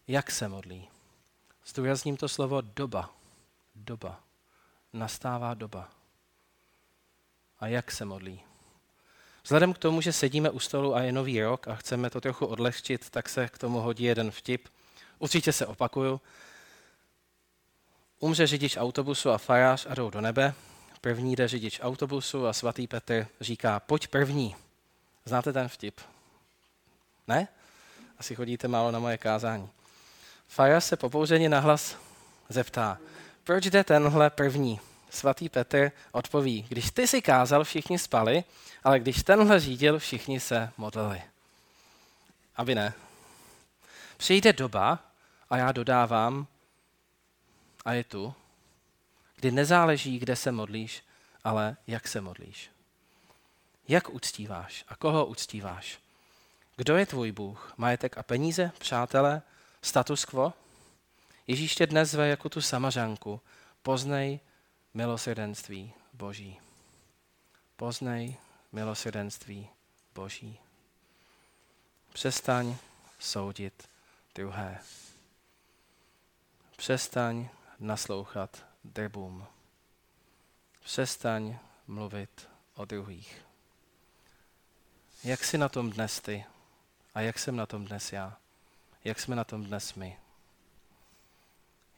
jak 0.08 0.30
se 0.30 0.48
modlí. 0.48 0.88
Zdůrazním 1.66 2.16
to 2.16 2.28
slovo 2.28 2.60
doba. 2.60 3.10
Doba. 3.74 4.20
Nastává 4.92 5.54
doba. 5.54 5.88
A 7.60 7.66
jak 7.66 7.90
se 7.90 8.04
modlí? 8.04 8.40
Vzhledem 9.42 9.72
k 9.72 9.78
tomu, 9.78 10.00
že 10.00 10.12
sedíme 10.12 10.50
u 10.50 10.58
stolu 10.58 10.94
a 10.94 11.02
je 11.02 11.12
nový 11.12 11.42
rok 11.42 11.68
a 11.68 11.74
chceme 11.74 12.10
to 12.10 12.20
trochu 12.20 12.46
odlehčit, 12.46 13.10
tak 13.10 13.28
se 13.28 13.48
k 13.48 13.58
tomu 13.58 13.80
hodí 13.80 14.04
jeden 14.04 14.30
vtip. 14.30 14.68
Určitě 15.18 15.52
se 15.52 15.66
opakuju. 15.66 16.20
Umře 18.18 18.46
řidič 18.46 18.76
autobusu 18.76 19.30
a 19.30 19.38
farář 19.38 19.86
a 19.90 19.94
jdou 19.94 20.10
do 20.10 20.20
nebe. 20.20 20.54
První 21.00 21.36
jde 21.36 21.48
řidič 21.48 21.80
autobusu 21.82 22.46
a 22.46 22.52
svatý 22.52 22.86
Petr 22.86 23.26
říká, 23.40 23.80
pojď 23.80 24.08
první. 24.08 24.56
Znáte 25.24 25.52
ten 25.52 25.68
vtip? 25.68 26.00
Ne? 27.28 27.48
Asi 28.18 28.34
chodíte 28.34 28.68
málo 28.68 28.90
na 28.90 28.98
moje 28.98 29.18
kázání. 29.18 29.70
Farář 30.52 30.84
se 30.84 30.96
popouřeně 30.96 31.48
nahlas 31.48 31.96
zeptá, 32.48 32.98
proč 33.44 33.64
jde 33.64 33.84
tenhle 33.84 34.30
první? 34.30 34.80
Svatý 35.10 35.48
Petr 35.48 35.90
odpoví, 36.12 36.66
když 36.68 36.90
ty 36.90 37.06
si 37.06 37.22
kázal, 37.22 37.64
všichni 37.64 37.98
spali, 37.98 38.44
ale 38.84 39.00
když 39.00 39.22
tenhle 39.22 39.60
řídil, 39.60 39.98
všichni 39.98 40.40
se 40.40 40.70
modlili. 40.76 41.22
Aby 42.56 42.74
ne. 42.74 42.92
Přijde 44.16 44.52
doba, 44.52 44.98
a 45.50 45.56
já 45.56 45.72
dodávám, 45.72 46.46
a 47.84 47.92
je 47.92 48.04
tu, 48.04 48.34
kdy 49.36 49.50
nezáleží, 49.50 50.18
kde 50.18 50.36
se 50.36 50.52
modlíš, 50.52 51.02
ale 51.44 51.76
jak 51.86 52.08
se 52.08 52.20
modlíš. 52.20 52.70
Jak 53.88 54.14
uctíváš 54.14 54.84
a 54.88 54.96
koho 54.96 55.26
uctíváš? 55.26 55.98
Kdo 56.76 56.96
je 56.96 57.06
tvůj 57.06 57.32
Bůh? 57.32 57.74
Majetek 57.76 58.18
a 58.18 58.22
peníze, 58.22 58.72
přátelé, 58.78 59.42
status 59.82 60.24
quo? 60.24 60.52
Ježíš 61.46 61.74
tě 61.74 61.86
dnes 61.86 62.10
zve 62.10 62.28
jako 62.28 62.48
tu 62.48 62.60
samařanku. 62.60 63.40
Poznej 63.82 64.40
milosrdenství 64.94 65.92
Boží. 66.12 66.60
Poznej 67.76 68.36
milosrdenství 68.72 69.68
Boží. 70.14 70.58
Přestaň 72.12 72.76
soudit 73.18 73.88
druhé. 74.34 74.78
Přestaň 76.76 77.48
naslouchat 77.78 78.66
drbům. 78.84 79.46
Přestaň 80.84 81.58
mluvit 81.86 82.48
o 82.74 82.84
druhých. 82.84 83.46
Jak 85.24 85.44
jsi 85.44 85.58
na 85.58 85.68
tom 85.68 85.90
dnes 85.90 86.20
ty? 86.20 86.44
A 87.14 87.20
jak 87.20 87.38
jsem 87.38 87.56
na 87.56 87.66
tom 87.66 87.84
dnes 87.84 88.12
já? 88.12 88.41
Jak 89.04 89.20
jsme 89.20 89.36
na 89.36 89.44
tom 89.44 89.64
dnes 89.64 89.94
my? 89.94 90.16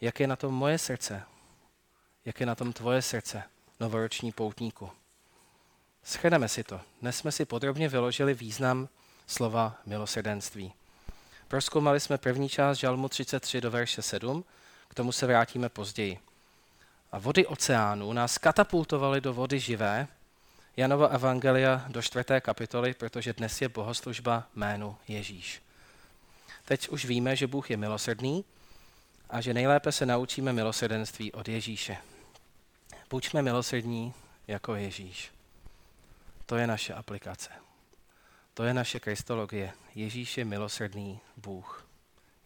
Jak 0.01 0.21
je 0.21 0.27
na 0.27 0.37
tom 0.37 0.55
moje 0.55 0.79
srdce? 0.79 1.23
Jak 2.25 2.40
je 2.40 2.47
na 2.47 2.55
tom 2.55 2.73
tvoje 2.73 3.03
srdce, 3.03 3.43
novoroční 3.81 4.33
poutníku? 4.33 4.90
Schrneme 6.03 6.49
si 6.49 6.64
to. 6.64 6.81
Dnes 7.01 7.17
jsme 7.17 7.33
si 7.33 7.45
podrobně 7.45 7.88
vyložili 7.88 8.35
význam 8.35 8.88
slova 9.27 9.81
milosrdenství. 9.87 10.73
Proskoumali 11.49 12.01
jsme 12.01 12.19
první 12.19 12.49
část 12.49 12.79
žalmu 12.79 13.09
33 13.09 13.61
do 13.61 13.71
verše 13.71 14.03
7, 14.03 14.45
k 14.88 14.95
tomu 14.95 15.12
se 15.12 15.27
vrátíme 15.27 15.69
později. 15.69 16.19
A 17.12 17.19
vody 17.19 17.47
oceánu 17.47 18.12
nás 18.12 18.38
katapultovaly 18.38 19.21
do 19.21 19.35
vody 19.35 19.61
živé, 19.61 20.09
Janova 20.77 21.07
Evangelia 21.07 21.85
do 21.88 22.03
čtvrté 22.03 22.40
kapitoly, 22.40 22.95
protože 22.95 23.33
dnes 23.33 23.62
je 23.62 23.69
bohoslužba 23.69 24.47
jménu 24.55 24.97
Ježíš. 25.09 25.62
Teď 26.64 26.88
už 26.88 27.05
víme, 27.05 27.37
že 27.37 27.46
Bůh 27.46 27.70
je 27.70 27.77
milosrdný 27.77 28.44
a 29.31 29.40
že 29.40 29.55
nejlépe 29.55 29.92
se 29.92 30.07
naučíme 30.07 30.53
milosrdenství 30.53 31.33
od 31.33 31.48
Ježíše. 31.48 31.96
Buďme 33.11 33.42
milosrdní 33.42 34.14
jako 34.46 34.74
Ježíš. 34.74 35.33
To 36.46 36.57
je 36.57 36.66
naše 36.66 36.94
aplikace. 36.94 37.50
To 38.55 38.64
je 38.64 38.74
naše 38.74 39.00
kristologie. 39.00 39.72
Ježíš 39.94 40.38
je 40.38 40.44
milosrdný 40.44 41.20
Bůh. 41.37 41.87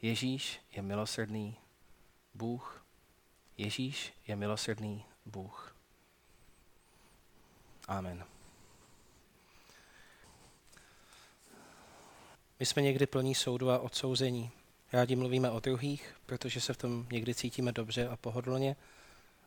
Ježíš 0.03 0.61
je 0.73 0.83
milosrdný 0.83 1.57
Bůh. 2.35 2.85
Ježíš 3.59 4.13
je 4.27 4.37
milosrdný 4.37 5.05
Bůh. 5.27 5.77
Amen. 7.89 8.25
My 12.61 12.67
jsme 12.67 12.83
někdy 12.83 13.07
plní 13.07 13.35
soudu 13.35 13.71
a 13.71 13.79
odsouzení. 13.79 14.51
Rádi 14.93 15.17
mluvíme 15.17 15.51
o 15.51 15.61
druhých, 15.61 16.15
protože 16.27 16.61
se 16.61 16.73
v 16.73 16.77
tom 16.77 17.07
někdy 17.13 17.35
cítíme 17.35 17.73
dobře 17.73 18.09
a 18.09 18.17
pohodlně, 18.17 18.77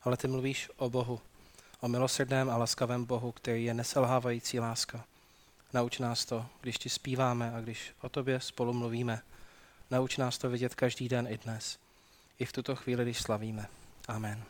ale 0.04 0.18
ty 0.18 0.28
mluvíš 0.28 0.70
o 0.78 0.90
Bohu, 0.90 1.22
o 1.80 1.88
milosrdném 1.88 2.50
a 2.50 2.58
laskavém 2.58 3.06
Bohu, 3.06 3.32
který 3.32 3.66
je 3.66 3.74
neselhávající 3.74 4.60
láska. 4.60 5.06
Nauč 5.74 6.00
nás 6.00 6.26
to, 6.26 6.46
když 6.62 6.78
ti 6.78 6.90
zpíváme 6.90 7.52
a 7.56 7.62
když 7.62 7.94
o 8.02 8.10
tobě 8.10 8.40
spolu 8.40 8.74
mluvíme. 8.74 9.22
Nauč 9.92 10.18
nás 10.18 10.38
to 10.38 10.50
vidět 10.50 10.76
každý 10.76 11.10
den 11.10 11.28
i 11.28 11.38
dnes. 11.38 11.78
I 12.40 12.46
v 12.46 12.52
tuto 12.52 12.76
chvíli, 12.76 13.04
když 13.04 13.22
slavíme. 13.22 13.68
Amen. 14.08 14.44